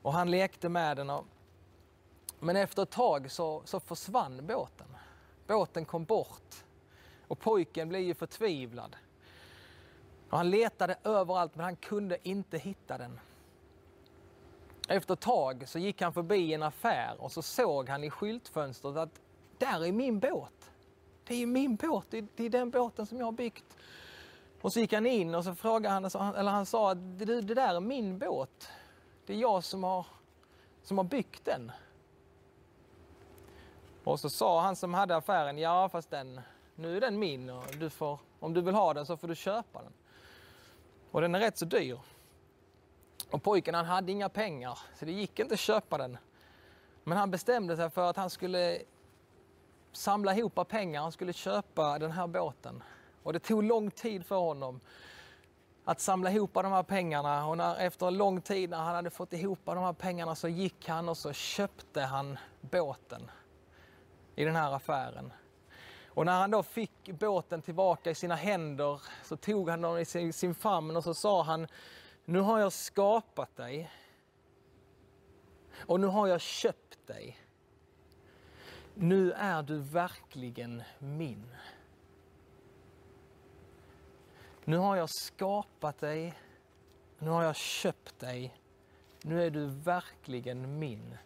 Och 0.02 0.14
han 0.14 0.32
lekte 0.32 0.70
med 0.70 0.98
den. 0.98 1.10
Och... 1.10 1.26
Men 2.40 2.56
efter 2.56 2.84
ett 2.84 2.92
tag 2.92 3.32
så, 3.32 3.62
så 3.66 3.80
försvann 3.80 4.48
båten. 4.48 4.88
Båten 5.48 5.86
kom 5.86 6.06
bort. 6.06 6.66
Och 7.28 7.40
pojken 7.40 7.90
blev 7.90 8.02
ju 8.02 8.14
förtvivlad. 8.14 8.96
Och 10.30 10.38
han 10.38 10.50
letade 10.50 10.98
överallt 11.04 11.56
men 11.56 11.64
han 11.64 11.76
kunde 11.76 12.18
inte 12.24 12.58
hitta 12.58 12.98
den. 12.98 13.20
Efter 14.88 15.14
ett 15.14 15.20
tag 15.20 15.64
så 15.68 15.80
gick 15.80 16.02
han 16.02 16.14
förbi 16.14 16.54
en 16.54 16.64
affär 16.64 17.16
och 17.20 17.32
så 17.32 17.42
såg 17.42 17.90
han 17.90 18.04
i 18.04 18.10
skyltfönstret 18.10 18.98
att 18.98 19.22
där 19.58 19.86
är 19.86 19.92
min 19.92 20.20
båt. 20.20 20.72
Det 21.24 21.36
är 21.36 21.46
min 21.46 21.76
båt, 21.76 22.06
det 22.10 22.44
är 22.44 22.50
den 22.50 22.70
båten 22.70 23.06
som 23.06 23.18
jag 23.18 23.26
har 23.26 23.32
byggt. 23.32 23.78
Och 24.62 24.74
så 24.74 24.80
gick 24.80 24.94
han 24.94 25.06
in 25.06 25.36
och 25.36 25.44
så 25.44 25.56
frågade 25.56 25.94
han, 25.94 26.36
eller 26.36 26.52
han 26.52 26.66
sa 26.66 26.92
att 26.92 27.20
det, 27.20 27.42
det 27.42 27.54
där 27.54 27.76
är 27.76 27.80
min 27.80 28.18
båt. 28.18 28.70
Det 29.26 29.34
är 29.34 29.38
jag 29.38 29.64
som 29.64 29.84
har, 29.84 30.06
som 30.84 30.98
har 30.98 31.06
byggt 31.06 31.46
den. 31.46 31.72
Och 34.04 34.20
så 34.20 34.30
sa 34.30 34.62
han 34.62 34.76
som 34.76 34.94
hade 34.94 35.16
affären, 35.16 35.58
ja 35.58 35.90
fast 35.90 36.10
den, 36.10 36.42
nu 36.76 36.98
är 36.98 37.02
den 37.02 37.20
min 37.20 37.50
och 37.50 37.64
du 37.80 37.90
får, 37.90 38.20
om 38.40 38.54
du 38.54 38.62
vill 38.62 38.76
ha 38.76 38.94
den 38.94 39.06
så 39.06 39.18
får 39.18 39.28
du 39.28 39.36
köpa 39.36 39.82
den. 39.82 39.94
Och 41.12 41.22
den 41.22 41.36
är 41.36 41.40
rätt 41.40 41.58
så 41.58 41.66
dyr. 41.66 42.00
Och 43.32 43.44
pojken 43.44 43.76
han 43.76 43.86
hade 43.86 44.12
inga 44.12 44.30
pengar 44.30 44.80
så 44.96 45.06
det 45.06 45.12
gick 45.12 45.40
inte 45.40 45.54
att 45.54 45.60
köpa 45.60 45.98
den. 45.98 46.18
Men 47.04 47.18
han 47.18 47.32
bestämde 47.32 47.76
sig 47.76 47.90
för 47.90 48.10
att 48.10 48.18
han 48.18 48.30
skulle 48.30 48.82
samla 49.92 50.36
ihop 50.36 50.68
pengar, 50.68 51.02
han 51.02 51.12
skulle 51.12 51.34
köpa 51.34 52.00
den 52.00 52.12
här 52.12 52.28
båten. 52.28 52.84
Och 53.24 53.34
det 53.34 53.40
tog 53.40 53.64
lång 53.64 53.92
tid 53.92 54.26
för 54.26 54.36
honom 54.36 54.80
att 55.86 56.00
samla 56.00 56.32
ihop 56.32 56.54
de 56.54 56.72
här 56.72 56.84
pengarna 56.84 57.48
och 57.48 57.58
när, 57.58 57.76
efter 57.76 58.08
en 58.08 58.18
lång 58.18 58.42
tid 58.42 58.70
när 58.70 58.78
han 58.78 58.96
hade 58.96 59.10
fått 59.10 59.34
ihop 59.34 59.60
de 59.64 59.78
här 59.78 59.94
pengarna 59.94 60.36
så 60.36 60.48
gick 60.48 60.88
han 60.88 61.10
och 61.10 61.18
så 61.18 61.34
köpte 61.34 62.02
han 62.02 62.38
båten 62.62 63.32
i 64.36 64.44
den 64.44 64.56
här 64.56 64.72
affären. 64.72 65.34
Och 66.08 66.26
när 66.26 66.40
han 66.40 66.52
då 66.52 66.64
fick 66.64 67.12
båten 67.20 67.62
tillbaka 67.62 68.12
i 68.12 68.16
sina 68.16 68.36
händer 68.36 69.02
så 69.24 69.38
tog 69.38 69.70
han 69.70 69.82
den 69.82 69.98
i 69.98 70.06
sin, 70.06 70.34
sin 70.34 70.56
famn 70.56 70.96
och 70.96 71.04
så 71.04 71.14
sa 71.14 71.44
han 71.44 71.68
nu 72.30 72.40
har 72.40 72.60
jag 72.60 72.74
skapat 72.74 73.56
dig 73.56 73.92
och 75.78 76.00
nu 76.00 76.08
har 76.08 76.28
jag 76.28 76.42
köpt 76.42 77.08
dig. 77.08 77.38
Nu 78.94 79.32
är 79.32 79.64
du 79.64 79.78
verkligen 79.78 80.84
min. 81.00 81.56
Nu 84.66 84.78
har 84.78 84.96
jag 84.96 85.10
skapat 85.10 86.00
dig, 86.00 86.34
nu 87.20 87.30
har 87.30 87.44
jag 87.44 87.56
köpt 87.56 88.20
dig, 88.20 88.58
nu 89.22 89.44
är 89.44 89.50
du 89.50 89.66
verkligen 89.66 90.80
min. 90.80 91.18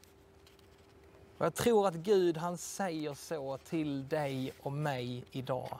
Och 1.38 1.46
jag 1.46 1.56
tror 1.56 1.88
att 1.88 1.96
Gud 1.96 2.38
han 2.38 2.58
säger 2.58 3.14
så 3.14 3.58
till 3.58 4.08
dig 4.08 4.54
och 4.62 4.72
mig 4.72 5.26
idag. 5.32 5.80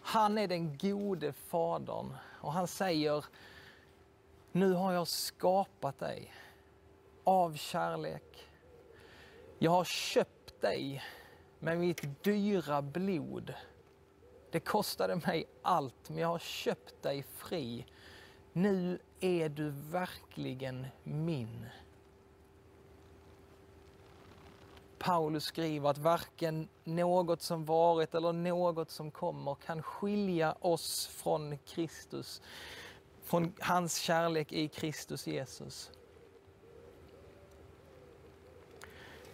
Han 0.00 0.38
är 0.38 0.48
den 0.48 0.78
gode 0.78 1.32
fadern 1.32 2.14
och 2.40 2.52
han 2.52 2.66
säger 2.66 3.24
nu 4.56 4.72
har 4.72 4.92
jag 4.92 5.08
skapat 5.08 5.98
dig 5.98 6.32
av 7.24 7.56
kärlek. 7.56 8.48
Jag 9.58 9.70
har 9.70 9.84
köpt 9.84 10.60
dig 10.60 11.02
med 11.58 11.78
mitt 11.78 12.24
dyra 12.24 12.82
blod. 12.82 13.54
Det 14.50 14.60
kostade 14.60 15.16
mig 15.16 15.44
allt, 15.62 16.08
men 16.08 16.18
jag 16.18 16.28
har 16.28 16.38
köpt 16.38 17.02
dig 17.02 17.22
fri. 17.22 17.86
Nu 18.52 18.98
är 19.20 19.48
du 19.48 19.70
verkligen 19.70 20.86
min. 21.02 21.66
Paulus 24.98 25.44
skriver 25.44 25.90
att 25.90 25.98
varken 25.98 26.68
något 26.84 27.42
som 27.42 27.64
varit 27.64 28.14
eller 28.14 28.32
något 28.32 28.90
som 28.90 29.10
kommer 29.10 29.54
kan 29.54 29.82
skilja 29.82 30.56
oss 30.60 31.06
från 31.06 31.58
Kristus, 31.58 32.42
från 33.26 33.52
hans 33.60 33.96
kärlek 33.96 34.52
i 34.52 34.68
Kristus 34.68 35.26
Jesus. 35.26 35.90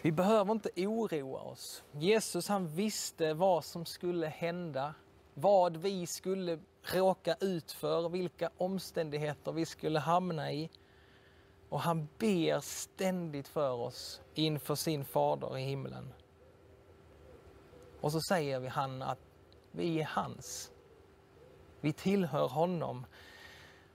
Vi 0.02 0.12
behöver 0.12 0.52
inte 0.52 0.70
oroa 0.76 1.40
oss. 1.40 1.82
Jesus 1.92 2.48
han 2.48 2.68
visste 2.68 3.34
vad 3.34 3.64
som 3.64 3.86
skulle 3.86 4.26
hända, 4.26 4.94
vad 5.34 5.76
vi 5.76 6.06
skulle 6.06 6.58
råka 6.82 7.36
ut 7.40 7.72
för, 7.72 8.08
vilka 8.08 8.50
omständigheter 8.56 9.52
vi 9.52 9.66
skulle 9.66 9.98
hamna 9.98 10.52
i. 10.52 10.70
Och 11.68 11.80
han 11.80 12.08
ber 12.18 12.60
ständigt 12.60 13.48
för 13.48 13.72
oss 13.72 14.20
inför 14.34 14.74
sin 14.74 15.04
fader 15.04 15.58
i 15.58 15.62
himlen. 15.62 16.12
Och 18.00 18.12
så 18.12 18.20
säger 18.20 18.60
vi 18.60 18.68
han 18.68 19.02
att 19.02 19.18
vi 19.70 20.00
är 20.00 20.04
hans. 20.04 20.72
Vi 21.80 21.92
tillhör 21.92 22.48
honom. 22.48 23.06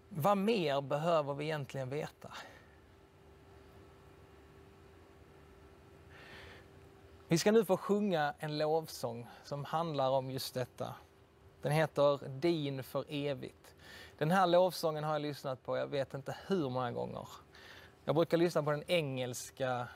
Vad 0.09 0.37
mer 0.37 0.81
behöver 0.81 1.33
vi 1.33 1.45
egentligen 1.45 1.89
veta? 1.89 2.33
Vi 7.27 7.37
ska 7.37 7.51
nu 7.51 7.65
få 7.65 7.77
sjunga 7.77 8.33
en 8.39 8.57
lovsång 8.57 9.27
som 9.43 9.65
handlar 9.65 10.09
om 10.09 10.31
just 10.31 10.53
detta. 10.53 10.95
Den 11.61 11.71
heter 11.71 12.29
Din 12.29 12.83
för 12.83 13.05
evigt. 13.09 13.75
Den 14.17 14.31
här 14.31 14.47
lovsången 14.47 15.03
har 15.03 15.13
jag 15.13 15.21
lyssnat 15.21 15.63
på, 15.63 15.77
jag 15.77 15.87
vet 15.87 16.13
inte 16.13 16.35
hur 16.47 16.69
många 16.69 16.91
gånger. 16.91 17.27
Jag 18.05 18.15
brukar 18.15 18.37
lyssna 18.37 18.63
på 18.63 18.71
den 18.71 18.83
engelska 18.87 19.87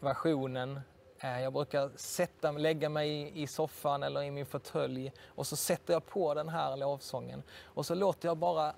versionen. 0.00 0.80
Eh, 1.18 1.42
jag 1.42 1.52
brukar 1.52 1.90
sätta, 1.96 2.52
lägga 2.52 2.88
mig 2.88 3.42
i 3.42 3.46
soffan 3.46 4.02
eller 4.02 4.22
i 4.22 4.30
min 4.30 4.46
fåtölj 4.46 5.12
och 5.26 5.46
så 5.46 5.56
sätter 5.56 5.92
jag 5.92 6.06
på 6.06 6.34
den 6.34 6.48
här 6.48 6.76
lovsången. 6.76 7.42
Och 7.64 7.86
så 7.86 7.94
låter 7.94 8.28
jag 8.28 8.36
bara 8.36 8.74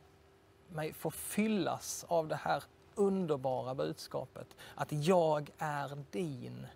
mig 0.74 0.92
få 0.92 1.10
fyllas 1.10 2.04
av 2.08 2.28
det 2.28 2.36
här 2.36 2.62
underbara 2.94 3.74
budskapet. 3.74 4.56
Att 4.74 4.92
jag 4.92 5.50
är 5.58 6.04
din. 6.10 6.66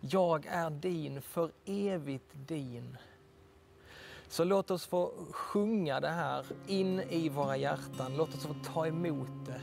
Jag 0.00 0.46
är 0.46 0.70
din, 0.70 1.22
för 1.22 1.50
evigt 1.64 2.30
din. 2.32 2.96
Så 4.28 4.44
låt 4.44 4.70
oss 4.70 4.86
få 4.86 5.12
sjunga 5.30 6.00
det 6.00 6.08
här 6.08 6.44
in 6.66 7.00
i 7.00 7.28
våra 7.28 7.56
hjärtan. 7.56 8.16
Låt 8.16 8.34
oss 8.34 8.46
få 8.46 8.54
ta 8.64 8.86
emot 8.86 9.46
det 9.46 9.62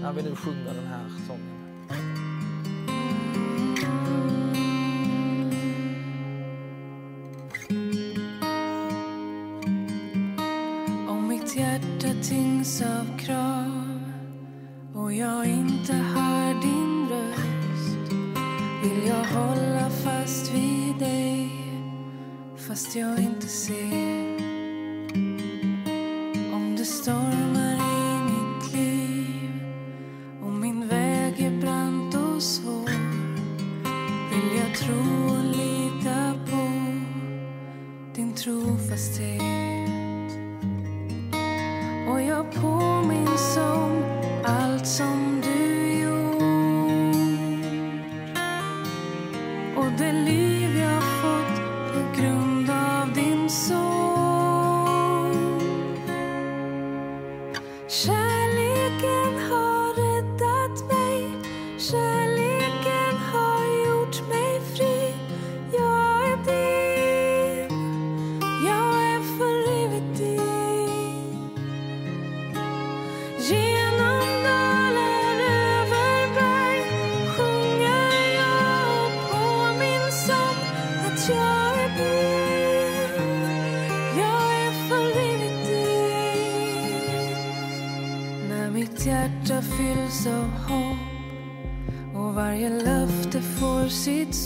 när 0.00 0.12
vi 0.12 0.22
nu 0.22 0.36
sjunger 0.36 0.74
den 0.74 0.86
här 0.86 1.08
sången. 1.26 1.63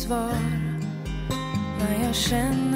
Svar. 0.08 0.34
När 1.78 2.04
jag 2.04 2.14
känner 2.14 2.67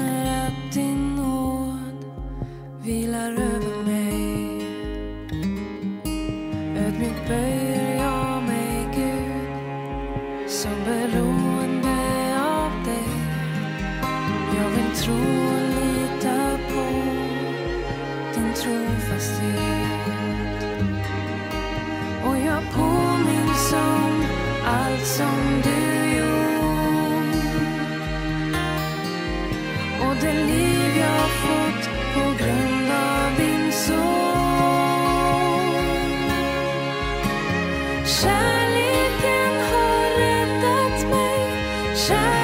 kärleken 42.07 42.42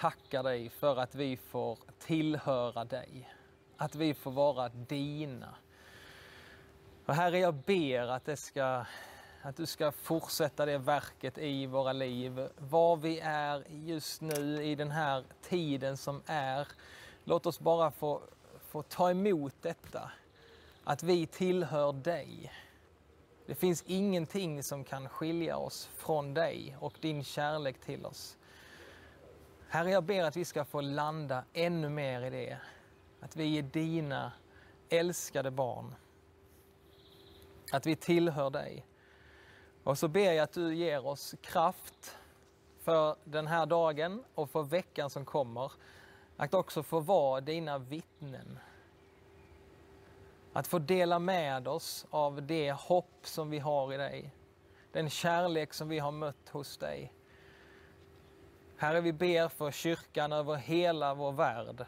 tackar 0.00 0.42
dig 0.42 0.68
för 0.68 0.96
att 0.96 1.14
vi 1.14 1.36
får 1.36 1.78
tillhöra 1.98 2.84
dig. 2.84 3.34
Att 3.76 3.94
vi 3.94 4.14
får 4.14 4.30
vara 4.30 4.68
dina. 4.68 5.54
Och 7.06 7.14
Herre, 7.14 7.38
jag 7.38 7.54
ber 7.54 8.06
att, 8.06 8.24
det 8.24 8.36
ska, 8.36 8.84
att 9.42 9.56
du 9.56 9.66
ska 9.66 9.92
fortsätta 9.92 10.66
det 10.66 10.78
verket 10.78 11.38
i 11.38 11.66
våra 11.66 11.92
liv. 11.92 12.48
Var 12.58 12.96
vi 12.96 13.20
är 13.20 13.64
just 13.68 14.20
nu 14.20 14.64
i 14.64 14.74
den 14.74 14.90
här 14.90 15.24
tiden 15.42 15.96
som 15.96 16.22
är. 16.26 16.68
Låt 17.24 17.46
oss 17.46 17.60
bara 17.60 17.90
få, 17.90 18.22
få 18.60 18.82
ta 18.82 19.10
emot 19.10 19.54
detta. 19.60 20.10
Att 20.84 21.02
vi 21.02 21.26
tillhör 21.26 21.92
dig. 21.92 22.52
Det 23.46 23.54
finns 23.54 23.84
ingenting 23.86 24.62
som 24.62 24.84
kan 24.84 25.08
skilja 25.08 25.56
oss 25.56 25.86
från 25.86 26.34
dig 26.34 26.76
och 26.80 26.94
din 27.00 27.24
kärlek 27.24 27.80
till 27.80 28.06
oss. 28.06 28.36
Herre, 29.72 29.90
jag 29.90 30.04
ber 30.04 30.24
att 30.24 30.36
vi 30.36 30.44
ska 30.44 30.64
få 30.64 30.80
landa 30.80 31.44
ännu 31.52 31.88
mer 31.88 32.22
i 32.22 32.30
det. 32.30 32.58
Att 33.20 33.36
vi 33.36 33.58
är 33.58 33.62
dina 33.62 34.32
älskade 34.88 35.50
barn. 35.50 35.94
Att 37.72 37.86
vi 37.86 37.96
tillhör 37.96 38.50
dig. 38.50 38.86
Och 39.84 39.98
så 39.98 40.08
ber 40.08 40.32
jag 40.32 40.38
att 40.38 40.52
du 40.52 40.74
ger 40.74 41.06
oss 41.06 41.34
kraft 41.40 42.18
för 42.78 43.16
den 43.24 43.46
här 43.46 43.66
dagen 43.66 44.24
och 44.34 44.50
för 44.50 44.62
veckan 44.62 45.10
som 45.10 45.24
kommer. 45.24 45.72
Att 46.36 46.54
också 46.54 46.82
få 46.82 47.00
vara 47.00 47.40
dina 47.40 47.78
vittnen. 47.78 48.58
Att 50.52 50.66
få 50.66 50.78
dela 50.78 51.18
med 51.18 51.68
oss 51.68 52.06
av 52.10 52.42
det 52.42 52.72
hopp 52.72 53.20
som 53.22 53.50
vi 53.50 53.58
har 53.58 53.92
i 53.94 53.96
dig. 53.96 54.34
Den 54.92 55.10
kärlek 55.10 55.74
som 55.74 55.88
vi 55.88 55.98
har 55.98 56.12
mött 56.12 56.48
hos 56.48 56.78
dig. 56.78 57.12
Herre, 58.80 59.00
vi 59.00 59.12
ber 59.12 59.48
för 59.48 59.70
kyrkan 59.70 60.32
över 60.32 60.56
hela 60.56 61.14
vår 61.14 61.32
värld. 61.32 61.86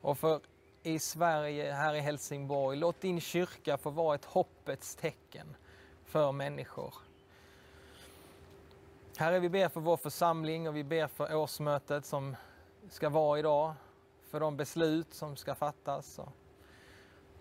Och 0.00 0.18
för 0.18 0.40
i 0.82 0.98
Sverige, 0.98 1.72
här 1.72 1.94
i 1.94 2.00
Helsingborg. 2.00 2.78
Låt 2.78 3.00
din 3.00 3.20
kyrka 3.20 3.78
få 3.78 3.90
vara 3.90 4.14
ett 4.14 4.24
hoppets 4.24 4.94
tecken 4.94 5.56
för 6.04 6.32
människor. 6.32 6.94
Herre, 9.16 9.40
vi 9.40 9.48
ber 9.48 9.68
för 9.68 9.80
vår 9.80 9.96
församling 9.96 10.68
och 10.68 10.76
vi 10.76 10.84
ber 10.84 11.06
för 11.06 11.34
årsmötet 11.34 12.06
som 12.06 12.36
ska 12.88 13.08
vara 13.08 13.38
idag. 13.38 13.74
För 14.30 14.40
de 14.40 14.56
beslut 14.56 15.14
som 15.14 15.36
ska 15.36 15.54
fattas. 15.54 16.20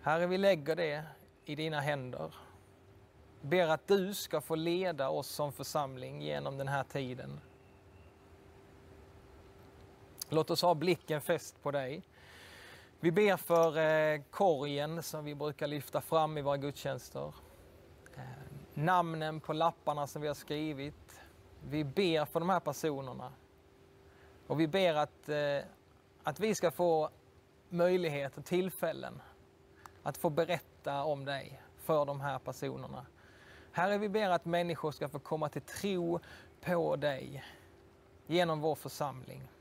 Herre, 0.01 0.27
vi 0.27 0.38
lägger 0.38 0.75
det 0.75 1.03
i 1.45 1.55
dina 1.55 1.79
händer. 1.79 2.36
Ber 3.41 3.67
att 3.67 3.88
du 3.88 4.13
ska 4.13 4.41
få 4.41 4.55
leda 4.55 5.09
oss 5.09 5.27
som 5.27 5.53
församling 5.53 6.21
genom 6.21 6.57
den 6.57 6.67
här 6.67 6.84
tiden. 6.84 7.39
Låt 10.34 10.49
oss 10.49 10.61
ha 10.61 10.75
blicken 10.75 11.21
fäst 11.21 11.63
på 11.63 11.71
dig. 11.71 12.03
Vi 12.99 13.11
ber 13.11 13.38
för 13.38 13.77
eh, 13.77 14.21
korgen 14.31 15.03
som 15.03 15.25
vi 15.25 15.36
brukar 15.36 15.67
lyfta 15.67 16.01
fram 16.01 16.38
i 16.38 16.41
våra 16.41 16.57
gudstjänster. 16.57 17.34
Eh, 18.15 18.21
namnen 18.73 19.39
på 19.39 19.53
lapparna 19.53 20.07
som 20.07 20.21
vi 20.21 20.27
har 20.27 20.36
skrivit. 20.36 21.21
Vi 21.69 21.84
ber 21.84 22.25
för 22.25 22.39
de 22.39 22.49
här 22.49 22.59
personerna. 22.59 23.31
Och 24.47 24.59
vi 24.59 24.67
ber 24.67 24.93
att, 24.93 25.29
eh, 25.29 25.59
att 26.23 26.39
vi 26.39 26.55
ska 26.55 26.71
få 26.71 27.09
möjlighet 27.69 28.38
och 28.38 28.45
tillfällen 28.45 29.21
att 30.03 30.17
få 30.17 30.29
berätta 30.29 31.03
om 31.03 31.25
dig 31.25 31.61
för 31.77 32.05
de 32.05 32.21
här 32.21 32.39
personerna. 32.39 33.05
Herre, 33.71 33.97
vi 33.97 34.09
ber 34.09 34.29
att 34.29 34.45
människor 34.45 34.91
ska 34.91 35.09
få 35.09 35.19
komma 35.19 35.49
till 35.49 35.61
tro 35.61 36.19
på 36.61 36.95
dig 36.95 37.43
genom 38.27 38.61
vår 38.61 38.75
församling. 38.75 39.52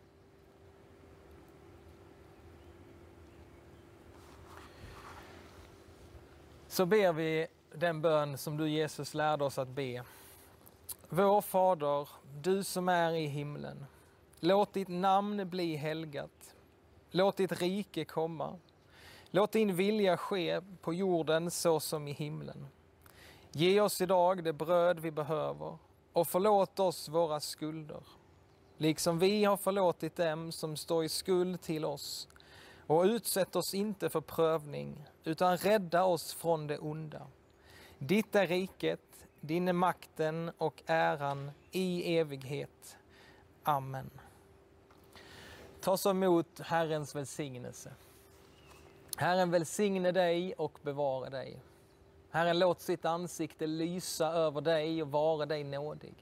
Så 6.72 6.86
ber 6.86 7.12
vi 7.12 7.46
den 7.74 8.02
bön 8.02 8.38
som 8.38 8.56
du 8.56 8.68
Jesus 8.68 9.14
lärde 9.14 9.44
oss 9.44 9.58
att 9.58 9.68
be. 9.68 10.02
Vår 11.08 11.40
Fader, 11.40 12.08
du 12.40 12.64
som 12.64 12.88
är 12.88 13.12
i 13.12 13.26
himlen. 13.26 13.86
Låt 14.40 14.72
ditt 14.72 14.88
namn 14.88 15.48
bli 15.48 15.76
helgat. 15.76 16.54
Låt 17.10 17.36
ditt 17.36 17.60
rike 17.60 18.04
komma. 18.04 18.58
Låt 19.30 19.52
din 19.52 19.76
vilja 19.76 20.16
ske 20.16 20.60
på 20.80 20.94
jorden 20.94 21.50
så 21.50 21.80
som 21.80 22.08
i 22.08 22.12
himlen. 22.12 22.66
Ge 23.50 23.80
oss 23.80 24.00
idag 24.00 24.44
det 24.44 24.52
bröd 24.52 25.00
vi 25.00 25.10
behöver 25.10 25.78
och 26.12 26.28
förlåt 26.28 26.80
oss 26.80 27.08
våra 27.08 27.40
skulder, 27.40 28.02
liksom 28.76 29.18
vi 29.18 29.44
har 29.44 29.56
förlåtit 29.56 30.16
dem 30.16 30.52
som 30.52 30.76
står 30.76 31.04
i 31.04 31.08
skuld 31.08 31.60
till 31.60 31.84
oss. 31.84 32.28
Och 32.86 33.02
utsätt 33.02 33.56
oss 33.56 33.74
inte 33.74 34.08
för 34.08 34.20
prövning, 34.20 35.04
utan 35.24 35.56
rädda 35.56 36.04
oss 36.04 36.34
från 36.34 36.66
det 36.66 36.78
onda. 36.78 37.26
Ditt 37.98 38.34
är 38.34 38.46
riket, 38.46 39.26
din 39.40 39.68
är 39.68 39.72
makten 39.72 40.50
och 40.58 40.82
äran 40.86 41.50
i 41.70 42.16
evighet. 42.18 42.96
Amen. 43.62 44.10
Ta 45.80 45.96
så 45.96 46.10
emot 46.10 46.60
Herrens 46.60 47.14
välsignelse. 47.14 47.92
Herren 49.16 49.50
välsigne 49.50 50.12
dig 50.12 50.52
och 50.52 50.78
bevara 50.82 51.30
dig. 51.30 51.62
Herren 52.30 52.58
låt 52.58 52.80
sitt 52.80 53.04
ansikte 53.04 53.66
lysa 53.66 54.26
över 54.26 54.60
dig 54.60 55.02
och 55.02 55.10
vara 55.10 55.46
dig 55.46 55.64
nådig. 55.64 56.14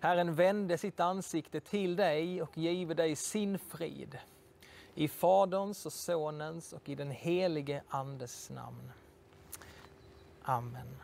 Herren 0.00 0.34
vände 0.34 0.78
sitt 0.78 1.00
ansikte 1.00 1.60
till 1.60 1.96
dig 1.96 2.42
och 2.42 2.58
give 2.58 2.94
dig 2.94 3.16
sin 3.16 3.58
frid. 3.58 4.18
I 4.94 5.08
Faderns 5.08 5.86
och 5.86 5.92
Sonens 5.92 6.72
och 6.72 6.88
i 6.88 6.94
den 6.94 7.10
helige 7.10 7.82
Andes 7.88 8.50
namn. 8.50 8.92
Amen. 10.42 10.96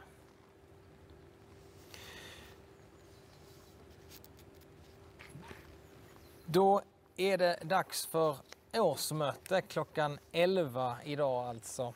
Då 6.46 6.82
är 7.16 7.38
det 7.38 7.58
dags 7.64 8.06
för 8.06 8.36
årsmöte 8.72 9.62
klockan 9.62 10.18
11 10.32 10.96
idag 11.04 11.46
alltså. 11.48 11.94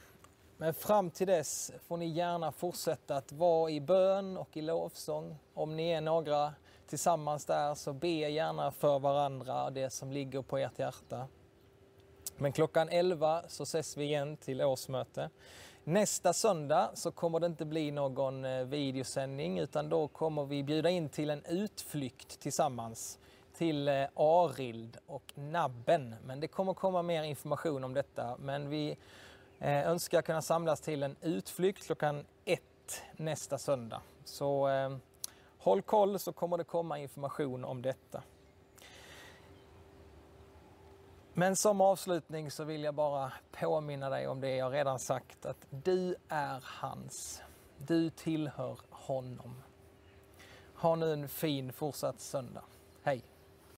Men 0.56 0.74
fram 0.74 1.10
till 1.10 1.26
dess 1.26 1.72
får 1.86 1.96
ni 1.96 2.06
gärna 2.06 2.52
fortsätta 2.52 3.16
att 3.16 3.32
vara 3.32 3.70
i 3.70 3.80
bön 3.80 4.36
och 4.36 4.56
i 4.56 4.62
lovsång. 4.62 5.36
Om 5.54 5.76
ni 5.76 5.90
är 5.90 6.00
några 6.00 6.54
tillsammans 6.86 7.44
där 7.44 7.74
så 7.74 7.92
be 7.92 8.08
gärna 8.08 8.70
för 8.70 8.98
varandra 8.98 9.64
och 9.64 9.72
det 9.72 9.90
som 9.90 10.12
ligger 10.12 10.42
på 10.42 10.58
ert 10.58 10.78
hjärta. 10.78 11.28
Men 12.36 12.52
klockan 12.52 12.88
11 12.88 13.42
så 13.48 13.62
ses 13.62 13.96
vi 13.96 14.04
igen 14.04 14.36
till 14.36 14.62
årsmöte. 14.62 15.30
Nästa 15.84 16.32
söndag 16.32 16.90
så 16.94 17.10
kommer 17.10 17.40
det 17.40 17.46
inte 17.46 17.64
bli 17.64 17.90
någon 17.90 18.44
eh, 18.44 18.64
videosändning 18.64 19.58
utan 19.58 19.88
då 19.88 20.08
kommer 20.08 20.44
vi 20.44 20.62
bjuda 20.62 20.90
in 20.90 21.08
till 21.08 21.30
en 21.30 21.44
utflykt 21.44 22.40
tillsammans 22.40 23.18
till 23.56 23.88
eh, 23.88 24.04
Arild 24.14 24.96
och 25.06 25.32
Nabben. 25.34 26.14
Men 26.24 26.40
det 26.40 26.48
kommer 26.48 26.74
komma 26.74 27.02
mer 27.02 27.22
information 27.22 27.84
om 27.84 27.94
detta. 27.94 28.36
Men 28.38 28.68
vi 28.68 28.96
eh, 29.58 29.88
önskar 29.88 30.22
kunna 30.22 30.42
samlas 30.42 30.80
till 30.80 31.02
en 31.02 31.16
utflykt 31.20 31.86
klockan 31.86 32.24
1 32.44 32.62
nästa 33.16 33.58
söndag. 33.58 34.00
Så 34.24 34.68
eh, 34.68 34.96
håll 35.58 35.82
koll 35.82 36.18
så 36.18 36.32
kommer 36.32 36.58
det 36.58 36.64
komma 36.64 36.98
information 36.98 37.64
om 37.64 37.82
detta. 37.82 38.22
Men 41.36 41.56
som 41.56 41.80
avslutning 41.80 42.50
så 42.50 42.64
vill 42.64 42.84
jag 42.84 42.94
bara 42.94 43.32
påminna 43.50 44.10
dig 44.10 44.28
om 44.28 44.40
det 44.40 44.56
jag 44.56 44.72
redan 44.72 44.98
sagt 44.98 45.46
att 45.46 45.66
du 45.70 46.14
är 46.28 46.64
hans. 46.66 47.42
Du 47.78 48.10
tillhör 48.10 48.78
honom. 48.90 49.62
Ha 50.74 50.94
nu 50.94 51.12
en 51.12 51.28
fin 51.28 51.72
fortsatt 51.72 52.20
söndag. 52.20 52.64
Hej! 53.02 53.22